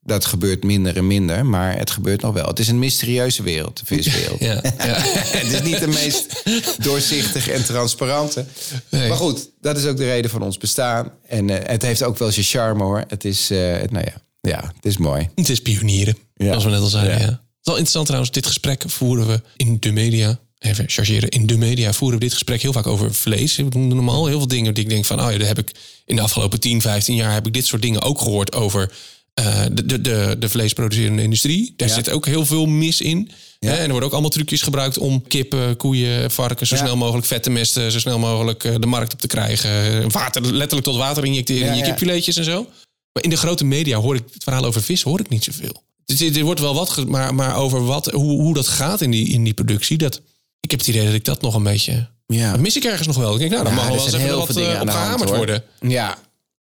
dat 0.06 0.26
gebeurt 0.26 0.64
minder 0.64 0.98
en 0.98 1.08
minder, 1.08 1.46
maar 1.46 1.78
het 1.78 1.92
gebeurt 1.92 2.22
nog 2.22 2.34
wel. 2.34 2.46
Het 2.46 2.60
is 2.60 2.68
een 2.68 2.80
mysterieuze 2.80 3.44
wereld, 3.44 3.80
de 3.80 3.86
viswereld. 3.86 4.40
Ja, 4.40 4.54
ja. 4.54 4.62
het 5.40 5.52
is 5.52 5.62
niet 5.62 5.80
de 5.80 5.88
meest 5.88 6.44
doorzichtige 6.84 7.52
en 7.52 7.66
transparante. 7.66 8.46
Nee. 8.90 9.08
Maar 9.08 9.18
goed, 9.18 9.50
dat 9.62 9.78
is 9.78 9.86
ook 9.86 9.98
de 9.98 10.06
reden 10.06 10.32
van 10.32 10.42
ons 10.42 10.58
bestaan. 10.58 11.12
En 11.28 11.50
eh, 11.50 11.70
het 11.72 11.82
heeft 11.82 12.04
ook 12.04 12.18
wel 12.18 12.32
zijn 12.32 12.46
charme 12.46 12.84
hoor. 12.84 13.04
Het 13.08 13.26
is, 13.26 13.50
eh, 13.50 13.58
nou 13.90 14.06
ja, 14.06 14.22
ja, 14.42 14.72
het 14.76 14.86
is 14.86 14.98
mooi. 14.98 15.30
Het 15.36 15.50
is 15.50 15.62
pionieren, 15.62 16.18
Ja. 16.36 16.46
zoals 16.46 16.64
we 16.64 16.70
net 16.70 16.80
al 16.80 16.88
zeiden. 16.88 17.20
Ja. 17.20 17.26
Het 17.26 17.32
is 17.32 17.74
wel 17.74 17.76
interessant 17.76 18.06
trouwens, 18.06 18.32
dit 18.32 18.46
gesprek 18.46 18.84
voeren 18.88 19.28
we 19.28 19.42
in 19.58 19.78
de 19.80 19.92
media. 19.92 20.40
Even 20.60 20.90
chargeren. 20.90 21.30
In 21.30 21.46
de 21.46 21.58
media 21.58 21.94
voeren 21.94 22.18
we 22.20 22.24
dit 22.24 22.34
gesprek 22.34 22.62
heel 22.62 22.74
vaak 22.74 22.88
over 22.88 23.14
vlees. 23.14 23.56
We 23.56 23.70
doen 23.70 23.88
normaal 23.88 24.26
heel 24.26 24.38
veel 24.38 24.48
dingen 24.48 24.74
die 24.74 24.84
ik 24.84 24.90
denk 24.90 25.06
van... 25.06 25.22
oh 25.22 25.32
ja, 25.32 25.38
daar 25.38 25.48
heb 25.48 25.58
ik 25.60 25.72
in 26.06 26.16
de 26.16 26.22
afgelopen 26.22 26.60
10, 26.60 26.82
15 26.82 27.16
jaar... 27.16 27.34
heb 27.34 27.48
ik 27.48 27.54
dit 27.54 27.66
soort 27.66 27.82
dingen 27.82 28.02
ook 28.02 28.20
gehoord 28.22 28.56
over 28.56 28.92
de, 29.36 29.86
de, 29.86 30.02
de, 30.02 30.36
de 30.40 30.50
vleesproducerende 30.50 31.22
industrie. 31.22 31.74
Daar 31.76 31.88
Ja. 31.88 31.94
zit 31.94 32.10
ook 32.10 32.26
heel 32.26 32.46
veel 32.46 32.66
mis 32.66 33.02
in. 33.02 33.32
Ja. 33.60 33.70
Hè, 33.70 33.76
En 33.76 33.82
er 33.84 33.90
worden 33.90 34.06
ook 34.06 34.12
allemaal 34.12 34.30
trucjes 34.30 34.62
gebruikt 34.62 34.98
om 34.98 35.28
kippen, 35.28 35.78
koeien, 35.78 36.32
varkens... 36.32 36.70
zo 36.70 36.76
Ja. 36.76 36.82
snel 36.82 36.98
mogelijk 36.98 37.28
vet 37.28 37.44
te 37.44 37.50
mesten, 37.50 37.92
zo 37.92 38.00
snel 38.00 38.20
mogelijk 38.20 38.64
eh, 38.64 38.76
de 38.80 38.88
markt 38.88 39.14
op 39.14 39.20
te 39.20 39.28
krijgen. 39.28 40.12
Water, 40.12 40.42
letterlijk 40.42 40.84
tot 40.88 40.96
water 40.98 41.26
injecteren 41.26 41.68
in 41.70 41.76
je 41.78 41.84
kipfiletjes 41.84 42.36
en 42.38 42.44
zo. 42.44 42.68
Maar 43.14 43.24
in 43.24 43.30
de 43.30 43.38
grote 43.38 43.66
media 43.66 43.98
hoor 43.98 44.16
ik 44.16 44.24
het 44.34 44.44
verhaal 44.44 44.66
over 44.66 44.82
vis 44.82 45.02
hoor 45.02 45.20
ik 45.20 45.30
niet 45.30 45.44
zoveel. 45.44 45.84
Dus 46.06 46.22
er 46.22 46.38
er 46.38 46.44
wordt 46.44 46.60
wel 46.60 46.74
wat, 46.74 47.06
maar, 47.08 47.36
maar 47.36 47.56
over 47.56 47.86
wat, 47.86 48.06
hoe, 48.12 48.42
hoe 48.42 48.54
dat 48.54 48.68
gaat 48.68 49.02
in 49.02 49.12
die, 49.12 49.28
in 49.30 49.44
die 49.44 49.54
productie, 49.54 49.98
dat, 49.98 50.22
ik 50.60 50.72
heb 50.72 50.80
het 50.80 50.90
idee 50.90 51.06
dat 51.06 51.14
ik 51.14 51.26
dat 51.26 51.42
nog 51.42 51.56
een 51.56 51.64
beetje. 51.64 52.08
Ja. 52.28 52.52
Dat 52.52 52.60
mis 52.60 52.76
ik 52.76 52.84
ergens 52.84 53.08
nog 53.08 53.18
wel. 53.18 53.34
Ik 53.34 53.40
denk, 53.40 53.52
nou, 53.52 53.64
dan 53.64 53.74
Ja, 53.74 53.80
mag 53.80 53.88
wel 53.88 53.98
eens 53.98 54.08
even 54.14 54.20
heel 54.20 54.38
wat 54.38 54.46
veel 54.46 54.56
dingen 54.56 54.76
eh, 54.76 54.82
op 54.82 54.90
gehamerd 54.90 55.30
worden. 55.30 55.64
Ja, 55.80 56.18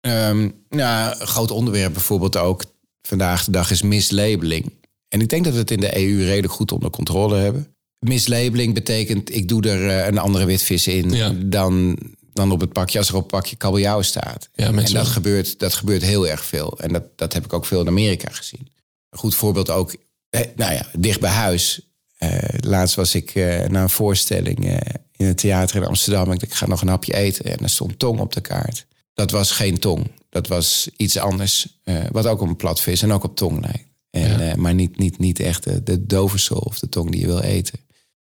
Ehm 0.08 0.50
nou, 0.70 1.16
een 1.20 1.28
groot 1.28 1.52
onderwerp 1.52 1.94
bijvoorbeeld 1.94 2.38
ook 2.38 2.64
vandaag 3.02 3.46
de 3.46 3.52
dag 3.52 3.72
is 3.72 3.82
mislabeling. 3.82 4.74
En 5.10 5.22
ik 5.22 5.30
denk 5.30 5.44
dat 5.44 5.54
we 5.54 5.60
het 5.60 5.72
in 5.72 5.80
de 5.80 5.98
EU 5.98 6.24
redelijk 6.24 6.54
goed 6.54 6.72
onder 6.72 6.90
controle 6.90 7.38
hebben. 7.38 7.76
Mislabeling 8.00 8.74
betekent, 8.74 9.36
ik 9.36 9.48
doe 9.48 9.70
er 9.70 9.90
eh, 9.90 10.08
een 10.08 10.18
andere 10.18 10.46
witvis 10.46 10.88
in 10.88 11.10
Ja. 11.10 11.34
dan, 11.46 11.98
dan 12.34 12.52
op 12.52 12.60
het 12.60 12.74
pakje 12.74 12.98
als 12.98 13.10
er 13.10 13.16
op 13.16 13.22
het 13.22 13.32
pakje 13.32 13.56
kabeljauw 13.56 14.02
staat. 14.02 14.50
Ja, 14.54 14.66
en 14.66 14.94
dat 14.94 15.08
gebeurt, 15.08 15.60
dat 15.60 15.74
gebeurt 15.74 16.02
heel 16.02 16.28
erg 16.28 16.46
veel. 16.46 16.80
En 16.80 16.94
dat, 16.94 17.04
dat 17.16 17.34
heb 17.34 17.46
ik 17.46 17.54
ook 17.54 17.66
veel 17.66 17.82
in 17.82 17.88
Amerika 17.88 18.32
gezien. 18.32 18.68
Een 19.10 19.20
goed 19.20 19.36
voorbeeld 19.36 19.70
ook, 19.70 19.96
eh, 20.30 20.42
nou 20.56 20.74
ja, 20.74 20.86
dicht 20.98 21.20
bij 21.20 21.32
huis. 21.32 21.82
Eh, 22.18 22.38
laatst 22.60 22.96
was 22.96 23.16
ik 23.16 23.36
eh, 23.36 23.68
naar 23.68 23.84
een 23.84 23.90
voorstelling 23.90 24.82
in 25.16 25.26
het 25.26 25.38
theater 25.38 25.76
in 25.76 25.88
Amsterdam. 25.88 26.32
Ik 26.32 26.40
dacht, 26.40 26.52
ik 26.52 26.54
ga 26.54 26.68
nog 26.68 26.82
een 26.82 26.88
hapje 26.88 27.14
eten. 27.16 27.46
En 27.46 27.58
er 27.58 27.70
stond 27.70 28.00
tong 28.00 28.20
op 28.20 28.34
de 28.34 28.42
kaart. 28.42 28.86
Dat 29.18 29.32
was 29.32 29.52
geen 29.52 29.80
tong. 29.80 30.12
Dat 30.30 30.48
was 30.48 30.90
iets 30.98 31.18
anders. 31.18 31.68
eh, 31.84 32.04
wat 32.12 32.26
ook 32.26 32.42
op 32.42 32.48
een 32.48 32.56
platvis 32.56 33.02
en 33.02 33.12
ook 33.12 33.24
op 33.24 33.36
tong 33.36 33.62
lijkt. 33.62 33.88
En, 34.10 34.50
eh, 34.50 34.56
maar 34.56 34.74
niet, 34.74 34.98
niet, 34.98 35.18
niet 35.18 35.40
echt 35.40 35.64
de, 35.64 35.84
de 35.84 36.06
doversel 36.06 36.58
of 36.58 36.80
de 36.80 36.90
tong 36.90 37.12
die 37.12 37.20
je 37.20 37.26
wil 37.26 37.40
eten. 37.40 37.80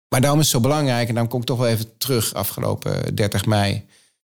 Maar 0.09 0.21
daarom 0.21 0.41
is 0.41 0.47
het 0.47 0.55
zo 0.55 0.61
belangrijk. 0.69 1.09
En 1.09 1.15
dan 1.15 1.29
kom 1.29 1.41
ik 1.41 1.47
toch 1.47 1.59
wel 1.59 1.69
even 1.69 1.97
terug. 1.99 2.35
Afgelopen 2.35 3.15
30 3.15 3.47
mei 3.47 3.85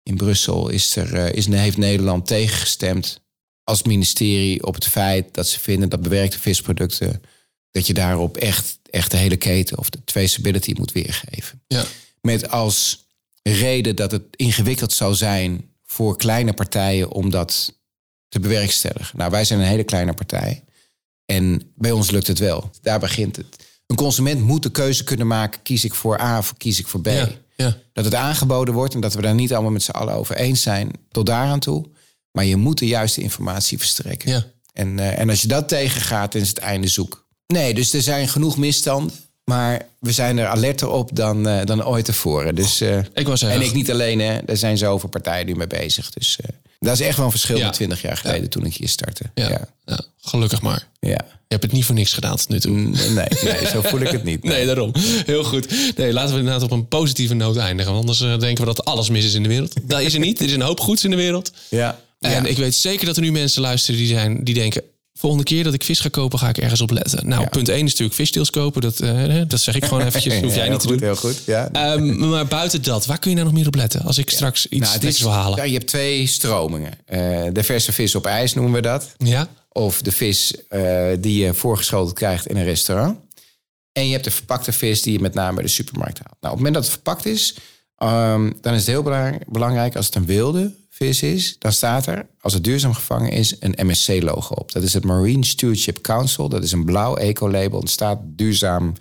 in 0.04 0.16
Brussel 0.16 0.70
is 0.70 0.96
er, 0.96 1.14
eh, 1.14 1.34
is, 1.34 1.46
heeft 1.46 1.78
Nederland 1.78 2.28
tegengestemd 2.28 3.22
als 3.64 3.84
ministerie 3.84 4.66
op 4.66 4.74
het 4.76 4.88
feit 4.88 5.34
dat 5.34 5.48
ze 5.48 5.60
vinden 5.60 5.90
dat 5.90 6.02
bewerkte 6.02 6.40
visproducten, 6.40 7.22
dat 7.72 7.88
je 7.88 7.94
daarop 7.94 8.38
echt, 8.38 8.80
echt 8.90 9.12
de 9.12 9.18
hele 9.18 9.38
keten 9.38 9.78
of 9.78 9.90
de 9.90 10.04
traceability 10.04 10.74
moet 10.78 10.92
weergeven. 10.92 11.62
Ja. 11.68 11.86
Met 12.22 12.50
als 12.50 13.06
reden 13.44 13.96
dat 13.96 14.12
het 14.12 14.24
ingewikkeld 14.36 14.94
zou 14.94 15.16
zijn 15.16 15.71
voor 16.02 16.18
kleine 16.18 16.54
partijen 16.54 17.12
om 17.12 17.30
dat 17.30 17.80
te 18.28 18.40
bewerkstelligen. 18.40 19.18
Nou, 19.18 19.32
wij 19.32 19.46
zijn 19.46 19.60
een 19.60 19.66
hele 19.66 19.84
kleine 19.84 20.14
partij. 20.14 20.64
En 21.26 21.72
bij 21.76 21.92
ons 21.92 22.12
lukt 22.12 22.28
het 22.28 22.40
wel. 22.40 22.70
Daar 22.82 23.00
begint 23.00 23.36
het. 23.36 23.68
Een 23.88 23.96
consument 23.96 24.42
moet 24.42 24.64
de 24.64 24.72
keuze 24.72 25.04
kunnen 25.04 25.28
maken: 25.28 25.62
kies 25.62 25.86
ik 25.86 25.94
voor 25.94 26.22
A 26.22 26.38
of 26.38 26.58
kies 26.58 26.80
ik 26.80 26.88
voor 26.88 27.02
B? 27.02 27.08
Ja, 27.08 27.30
ja. 27.56 27.78
Dat 27.94 28.06
het 28.06 28.16
aangeboden 28.16 28.74
wordt 28.74 28.94
en 28.94 29.02
dat 29.02 29.14
we 29.14 29.22
daar 29.22 29.34
niet 29.34 29.54
allemaal 29.54 29.72
met 29.72 29.84
z'n 29.84 29.92
allen 29.92 30.14
over 30.14 30.36
eens 30.36 30.62
zijn, 30.62 30.92
tot 31.12 31.26
daaraan 31.26 31.60
toe. 31.60 31.90
Maar 32.32 32.46
je 32.46 32.56
moet 32.56 32.78
de 32.78 32.88
juiste 32.88 33.22
informatie 33.22 33.78
verstrekken. 33.78 34.30
Ja. 34.32 34.46
En, 34.74 35.00
eh, 35.00 35.20
en 35.20 35.30
als 35.30 35.42
je 35.42 35.48
dat 35.48 35.68
tegengaat, 35.68 36.32
dan 36.32 36.42
is 36.42 36.50
het 36.50 36.58
einde 36.58 36.88
zoek. 36.88 37.28
Nee, 37.48 37.74
dus 37.74 37.94
er 37.94 38.02
zijn 38.02 38.28
genoeg 38.28 38.58
misstanden. 38.58 39.16
Maar 39.46 39.82
we 40.00 40.12
zijn 40.12 40.38
er 40.38 40.48
alerter 40.48 40.90
op 40.90 41.10
dan, 41.16 41.48
eh, 41.48 41.66
dan 41.66 41.86
ooit 41.86 42.06
tevoren. 42.06 42.56
Dus, 42.56 42.82
eh, 42.82 42.98
Ik 43.14 43.28
was 43.28 43.42
en 43.42 43.62
ik 43.62 43.74
niet 43.74 43.92
alleen, 43.92 44.20
hè. 44.20 44.38
Er 44.38 44.58
zijn 44.58 44.78
zoveel 44.78 45.10
partijen 45.10 45.46
nu 45.46 45.56
mee 45.56 45.68
bezig. 45.68 46.10
Dus 46.10 46.38
eh, 46.42 46.50
dat 46.80 46.94
is 47.00 47.06
echt 47.06 47.16
wel 47.18 47.26
een 47.26 47.32
verschil 47.32 47.58
Ja. 47.58 47.66
met 47.66 47.74
20 47.74 48.02
jaar 48.02 48.18
geleden 48.18 48.50
toen 48.50 48.66
ik 48.66 48.74
hier 48.76 48.90
startte. 48.90 49.24
Ja. 49.36 49.68
Ja. 49.86 50.00
Gelukkig 50.22 50.62
maar. 50.62 50.88
ja. 51.00 51.10
Je 51.48 51.58
hebt 51.58 51.70
het 51.70 51.72
niet 51.80 51.86
voor 51.86 51.96
niks 51.96 52.14
gedaan 52.14 52.36
tot 52.38 52.50
nu 52.50 52.60
toe. 52.60 52.72
Mm, 52.72 52.92
Nee, 52.92 53.26
nee, 53.44 53.68
zo 53.74 53.82
voel 53.82 54.00
ik 54.00 54.08
het 54.12 54.24
niet. 54.24 54.44
Nee, 54.44 54.66
daarom. 54.66 54.92
Heel 55.26 55.44
goed. 55.44 55.96
Nee, 55.98 56.14
laten 56.14 56.34
we 56.34 56.40
inderdaad 56.40 56.64
op 56.64 56.72
een 56.72 56.88
positieve 56.88 57.34
noot 57.34 57.58
eindigen. 57.58 57.94
Want 57.94 58.10
anders 58.10 58.40
denken 58.40 58.66
we 58.66 58.74
dat 58.74 58.86
alles 58.86 59.10
mis 59.10 59.26
is 59.26 59.34
in 59.34 59.44
de 59.44 59.50
wereld. 59.50 59.74
Dat 59.84 60.02
is 60.02 60.14
er 60.14 60.20
niet. 60.20 60.40
Er 60.40 60.46
is 60.46 60.54
een 60.54 60.62
hoop 60.62 60.80
goeds 60.80 61.04
in 61.04 61.10
de 61.10 61.16
wereld. 61.16 61.52
Ja. 61.70 62.00
En 62.20 62.46
ik 62.46 62.58
weet 62.58 62.76
zeker 62.76 63.06
dat 63.06 63.16
er 63.16 63.22
nu 63.22 63.32
mensen 63.32 63.62
luisteren 63.62 64.00
die, 64.00 64.08
zijn, 64.10 64.44
die 64.44 64.54
denken... 64.54 64.82
volgende 65.22 65.44
keer 65.46 65.64
dat 65.64 65.74
ik 65.74 65.84
vis 65.84 66.00
ga 66.00 66.10
kopen, 66.10 66.40
ga 66.40 66.50
ik 66.50 66.58
ergens 66.58 66.82
op 66.82 66.92
letten. 66.92 67.28
Nou, 67.28 67.42
Ja. 67.42 67.48
punt 67.50 67.70
1 67.70 67.76
is 67.78 67.82
natuurlijk 67.92 68.14
visdeels 68.14 68.50
kopen. 68.50 68.82
Dat, 68.82 69.00
eh, 69.00 69.42
dat 69.48 69.60
zeg 69.60 69.76
ik 69.76 69.86
gewoon 69.86 70.06
eventjes. 70.06 70.40
Hoef 70.44 70.56
jij 70.56 70.70
niet 70.70 70.80
te 70.80 70.88
doen. 70.88 71.00
Heel 71.02 71.16
goed, 71.16 71.44
ja. 71.46 71.70
Ehm, 71.72 72.30
maar 72.30 72.46
buiten 72.48 72.82
dat, 72.84 73.06
waar 73.06 73.20
kun 73.20 73.30
je 73.30 73.36
nou 73.36 73.48
nog 73.50 73.58
meer 73.58 73.68
op 73.68 73.76
letten? 73.76 74.02
Als 74.02 74.18
ik 74.18 74.30
straks 74.30 74.68
iets 74.68 74.98
Nou, 75.00 75.14
wil 75.20 75.32
halen. 75.32 75.58
Ja, 75.58 75.64
je 75.64 75.74
hebt 75.74 75.88
twee 75.88 76.28
stromingen. 76.28 76.94
Eh, 77.06 77.20
de 77.54 77.64
verse 77.64 77.92
vis 77.94 78.16
op 78.16 78.26
ijs 78.26 78.54
noemen 78.54 78.74
we 78.74 78.82
dat. 78.82 79.12
Ja? 79.18 79.48
Of 79.70 80.02
de 80.02 80.12
vis 80.12 80.54
eh, 80.68 80.82
die 81.20 81.44
je 81.46 81.54
voorgeschoteld 81.54 82.14
krijgt 82.14 82.48
in 82.48 82.58
een 82.58 82.64
restaurant. 82.64 83.18
En 83.92 84.06
je 84.06 84.12
hebt 84.12 84.24
de 84.24 84.32
verpakte 84.32 84.72
vis 84.72 85.02
die 85.02 85.14
je 85.14 85.20
met 85.20 85.34
name 85.34 85.54
bij 85.54 85.64
de 85.64 85.70
supermarkt 85.70 86.18
haalt. 86.18 86.38
Nou, 86.42 86.54
op 86.54 86.60
het 86.60 86.68
moment 86.68 86.74
dat 86.74 86.84
het 86.84 86.94
verpakt 86.94 87.26
is, 87.26 87.56
ehm, 87.98 88.52
dan 88.62 88.74
is 88.74 88.80
het 88.80 88.88
heel 88.90 89.04
belang- 89.04 89.44
belangrijk 89.48 89.96
als 89.96 90.06
het 90.06 90.16
een 90.16 90.26
wilde 90.26 90.74
vis 91.06 91.22
is. 91.22 91.56
Dan 91.60 91.72
staat 91.72 92.06
er, 92.06 92.28
als 92.40 92.54
het 92.54 92.64
duurzaam 92.64 92.94
gevangen 92.94 93.32
is, 93.32 93.56
een 93.60 93.88
MSC-logo 93.88 94.54
op. 94.54 94.72
Dat 94.72 94.84
is 94.84 94.94
het 94.94 95.04
Marine 95.04 95.46
Stewardship 95.46 96.02
Council. 96.02 96.50
Dat 96.50 96.64
is 96.64 96.72
een 96.72 96.86
blauw 96.86 97.16
ecolabel. 97.16 97.82
Er 97.82 97.88
staat 97.88 98.20
duurzaam 98.24 98.94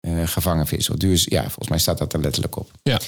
eh, 0.00 0.12
gevangen 0.24 0.66
vis. 0.66 0.90
Of 0.90 0.96
duurz- 0.96 1.26
ja, 1.28 1.42
volgens 1.42 1.68
mij 1.68 1.78
staat 1.78 1.98
dat 1.98 2.12
er 2.12 2.20
letterlijk 2.20 2.56
op. 2.56 2.70
Ja. 2.82 3.00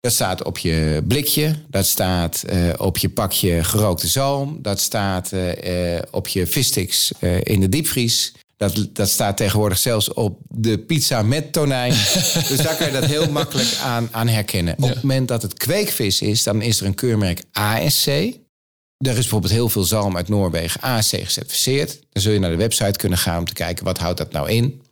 Dat 0.00 0.12
staat 0.12 0.44
op 0.44 0.58
je 0.58 1.02
blikje, 1.08 1.54
dat 1.68 1.86
staat 1.86 2.42
eh, 2.42 2.72
op 2.76 2.98
je 2.98 3.08
pakje 3.08 3.64
gerookte 3.64 4.06
zalm, 4.06 4.58
dat 4.62 4.80
staat 4.80 5.32
eh, 5.32 5.98
op 6.10 6.28
je 6.28 6.46
vissticks 6.46 7.12
in 7.42 7.60
de 7.60 7.68
diepvries. 7.68 8.32
Dat, 8.58 8.88
dat 8.92 9.08
staat 9.08 9.36
tegenwoordig 9.36 9.78
zelfs 9.78 10.12
op 10.12 10.38
de 10.48 10.78
pizza 10.78 11.22
met 11.22 11.52
tonijn. 11.52 11.92
dus 12.48 12.56
daar 12.56 12.76
kan 12.76 12.86
je 12.86 12.92
dat 12.92 13.04
heel 13.04 13.30
makkelijk 13.30 13.78
aan, 13.82 14.08
aan 14.12 14.28
herkennen. 14.28 14.74
Op 14.78 14.88
het 14.88 15.02
moment 15.02 15.28
dat 15.28 15.42
het 15.42 15.54
kweekvis 15.54 16.20
is, 16.20 16.42
dan 16.42 16.62
is 16.62 16.80
er 16.80 16.86
een 16.86 16.94
keurmerk 16.94 17.44
ASC. 17.52 18.06
Er 18.06 18.36
is 18.98 19.14
bijvoorbeeld 19.14 19.52
heel 19.52 19.68
veel 19.68 19.84
zalm 19.84 20.16
uit 20.16 20.28
Noorwegen 20.28 20.80
ASC 20.80 21.10
gecertificeerd. 21.10 22.00
Dan 22.12 22.22
zul 22.22 22.32
je 22.32 22.38
naar 22.38 22.50
de 22.50 22.56
website 22.56 22.98
kunnen 22.98 23.18
gaan 23.18 23.38
om 23.38 23.44
te 23.44 23.52
kijken 23.52 23.84
wat 23.84 23.98
houdt 23.98 24.18
dat 24.18 24.32
nou 24.32 24.50
in. 24.50 24.82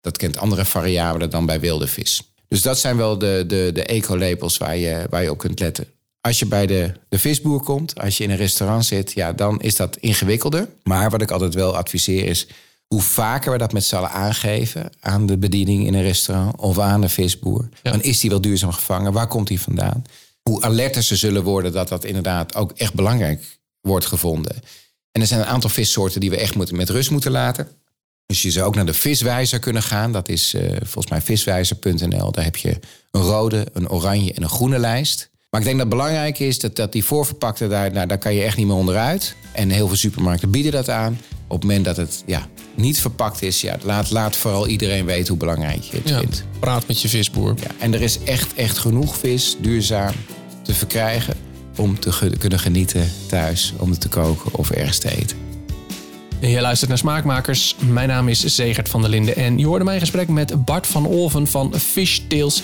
Dat 0.00 0.16
kent 0.16 0.36
andere 0.36 0.64
variabelen 0.64 1.30
dan 1.30 1.46
bij 1.46 1.60
wilde 1.60 1.86
vis. 1.86 2.32
Dus 2.48 2.62
dat 2.62 2.78
zijn 2.78 2.96
wel 2.96 3.18
de, 3.18 3.44
de, 3.46 3.70
de 3.74 3.84
eco-labels 3.84 4.56
waar 4.58 4.76
je, 4.76 5.06
waar 5.10 5.22
je 5.22 5.30
op 5.30 5.38
kunt 5.38 5.60
letten. 5.60 5.86
Als 6.20 6.38
je 6.38 6.46
bij 6.46 6.66
de, 6.66 6.92
de 7.08 7.18
visboer 7.18 7.62
komt, 7.62 8.00
als 8.00 8.16
je 8.16 8.24
in 8.24 8.30
een 8.30 8.36
restaurant 8.36 8.84
zit, 8.84 9.12
ja, 9.12 9.32
dan 9.32 9.60
is 9.60 9.76
dat 9.76 9.96
ingewikkelder. 9.96 10.68
Maar 10.82 11.10
wat 11.10 11.22
ik 11.22 11.30
altijd 11.30 11.54
wel 11.54 11.76
adviseer 11.76 12.24
is, 12.24 12.46
hoe 12.92 13.02
vaker 13.02 13.52
we 13.52 13.58
dat 13.58 13.72
met 13.72 13.84
z'n 13.84 13.94
allen 13.96 14.10
aangeven 14.10 14.90
aan 15.00 15.26
de 15.26 15.36
bediening 15.38 15.86
in 15.86 15.94
een 15.94 16.02
restaurant 16.02 16.56
of 16.56 16.78
aan 16.78 17.00
de 17.00 17.08
visboer, 17.08 17.68
Ja. 17.82 17.90
dan 17.90 18.02
is 18.02 18.20
die 18.20 18.30
wel 18.30 18.40
duurzaam 18.40 18.72
gevangen? 18.72 19.12
Waar 19.12 19.26
komt 19.26 19.46
die 19.48 19.60
vandaan? 19.60 20.04
Hoe 20.42 20.62
alerter 20.62 21.02
ze 21.02 21.16
zullen 21.16 21.42
worden 21.42 21.72
dat 21.72 21.88
dat 21.88 22.04
inderdaad 22.04 22.54
ook 22.54 22.72
echt 22.72 22.94
belangrijk 22.94 23.58
wordt 23.80 24.06
gevonden. 24.06 24.54
En 25.12 25.20
er 25.20 25.26
zijn 25.26 25.40
een 25.40 25.46
aantal 25.46 25.70
vissoorten 25.70 26.20
die 26.20 26.30
we 26.30 26.36
echt 26.36 26.54
moeten, 26.54 26.76
met 26.76 26.90
rust 26.90 27.10
moeten 27.10 27.30
laten. 27.30 27.68
Dus 28.26 28.42
je 28.42 28.50
zou 28.50 28.66
ook 28.66 28.74
naar 28.74 28.86
de 28.86 28.94
viswijzer 28.94 29.58
kunnen 29.58 29.82
gaan. 29.82 30.12
Dat 30.12 30.28
is 30.28 30.54
eh, 30.54 30.70
volgens 30.76 31.08
mij 31.08 31.20
viswijzer.nl. 31.20 32.32
Daar 32.32 32.44
heb 32.44 32.56
je 32.56 32.78
een 33.10 33.22
rode, 33.22 33.66
een 33.72 33.88
oranje 33.90 34.32
en 34.32 34.42
een 34.42 34.48
groene 34.48 34.78
lijst. 34.78 35.30
Maar 35.50 35.60
ik 35.60 35.66
denk 35.66 35.78
dat 35.78 35.86
het 35.86 35.96
belangrijk 35.96 36.38
is 36.38 36.58
dat, 36.58 36.76
dat 36.76 36.92
die 36.92 37.04
voorverpakte, 37.04 37.68
daar, 37.68 37.92
nou, 37.92 38.06
daar 38.06 38.18
kan 38.18 38.34
je 38.34 38.42
echt 38.42 38.56
niet 38.56 38.66
meer 38.66 38.76
onderuit. 38.76 39.34
En 39.52 39.70
heel 39.70 39.86
veel 39.86 39.96
supermarkten 39.96 40.50
bieden 40.50 40.72
dat 40.72 40.88
aan. 40.88 41.20
Op 41.52 41.60
het 41.60 41.66
moment 41.70 41.84
dat 41.84 41.96
het 41.96 42.22
ja, 42.26 42.46
niet 42.74 43.00
verpakt 43.00 43.42
is, 43.42 43.60
ja, 43.60 43.76
laat, 43.82 44.10
laat 44.10 44.36
vooral 44.36 44.66
iedereen 44.66 45.04
weten 45.04 45.28
hoe 45.28 45.36
belangrijk 45.36 45.82
je 45.82 45.96
het 45.96 46.08
ja. 46.08 46.18
vindt. 46.18 46.44
Praat 46.58 46.86
met 46.86 47.02
je 47.02 47.08
visboer. 47.08 47.54
Ja, 47.60 47.70
en 47.78 47.94
er 47.94 48.02
is 48.02 48.22
echt, 48.22 48.54
echt 48.54 48.78
genoeg 48.78 49.16
vis 49.16 49.56
duurzaam 49.60 50.14
te 50.62 50.74
verkrijgen 50.74 51.34
om 51.76 52.00
te 52.00 52.32
kunnen 52.38 52.58
genieten 52.58 53.12
thuis, 53.26 53.72
om 53.78 53.90
het 53.90 54.00
te 54.00 54.08
koken 54.08 54.54
of 54.54 54.70
ergens 54.70 54.98
te 54.98 55.16
eten. 55.16 55.41
Je 56.48 56.60
luistert 56.60 56.88
naar 56.88 56.98
Smaakmakers. 56.98 57.74
Mijn 57.78 58.08
naam 58.08 58.28
is 58.28 58.44
Zegert 58.44 58.88
van 58.88 59.00
der 59.00 59.10
Linden. 59.10 59.36
En 59.36 59.58
je 59.58 59.66
hoorde 59.66 59.84
mijn 59.84 60.00
gesprek 60.00 60.28
met 60.28 60.64
Bart 60.64 60.86
van 60.86 61.06
Olven 61.06 61.46
van 61.46 61.74
Fishtails. 61.78 62.62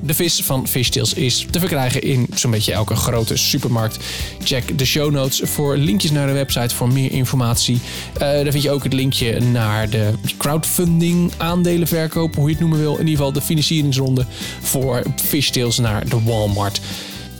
De 0.00 0.14
vis 0.14 0.42
van 0.42 0.68
Fishtails 0.68 1.14
is 1.14 1.46
te 1.50 1.58
verkrijgen 1.58 2.02
in 2.02 2.26
zo'n 2.34 2.50
beetje 2.50 2.72
elke 2.72 2.96
grote 2.96 3.36
supermarkt. 3.36 4.04
Check 4.44 4.78
de 4.78 4.84
show 4.84 5.10
notes 5.10 5.40
voor 5.44 5.76
linkjes 5.76 6.10
naar 6.10 6.26
de 6.26 6.32
website 6.32 6.74
voor 6.74 6.92
meer 6.92 7.12
informatie. 7.12 7.80
Eh, 8.12 8.18
daar 8.20 8.50
vind 8.50 8.62
je 8.62 8.70
ook 8.70 8.84
het 8.84 8.92
linkje 8.92 9.40
naar 9.40 9.90
de 9.90 10.12
crowdfunding, 10.36 11.32
aandelenverkoop, 11.36 12.34
hoe 12.34 12.44
je 12.44 12.50
het 12.50 12.60
noemen 12.60 12.78
wil. 12.78 12.92
In 12.92 12.98
ieder 12.98 13.16
geval 13.16 13.32
de 13.32 13.42
financieringsronde 13.42 14.26
voor 14.60 15.02
Fishtails 15.16 15.78
naar 15.78 16.08
de 16.08 16.22
Walmart. 16.22 16.80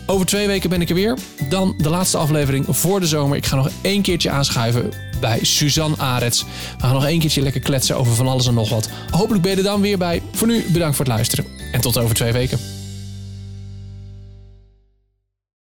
Over 0.06 0.26
twee 0.26 0.46
weken 0.46 0.70
ben 0.70 0.80
ik 0.80 0.88
er 0.88 0.94
weer. 0.94 1.18
Dan 1.48 1.74
de 1.78 1.88
laatste 1.88 2.16
aflevering 2.16 2.66
voor 2.68 3.00
de 3.00 3.06
zomer. 3.06 3.36
Ik 3.36 3.46
ga 3.46 3.56
nog 3.56 3.70
één 3.80 4.02
keertje 4.02 4.30
aanschuiven 4.30 4.90
bij 5.20 5.38
Suzanne 5.42 5.96
Arets. 5.98 6.44
We 6.76 6.82
gaan 6.82 6.94
nog 6.94 7.06
één 7.06 7.18
keertje 7.18 7.42
lekker 7.42 7.60
kletsen 7.60 7.96
over 7.96 8.14
van 8.14 8.28
alles 8.28 8.46
en 8.46 8.54
nog 8.54 8.70
wat. 8.70 8.88
Hopelijk 9.10 9.42
ben 9.42 9.50
je 9.50 9.56
er 9.56 9.62
dan 9.62 9.80
weer 9.80 9.98
bij. 9.98 10.22
Voor 10.32 10.46
nu 10.46 10.64
bedankt 10.72 10.96
voor 10.96 11.04
het 11.04 11.14
luisteren. 11.14 11.44
En 11.72 11.80
tot 11.80 11.98
over 11.98 12.14
twee 12.14 12.32
weken. 12.32 12.75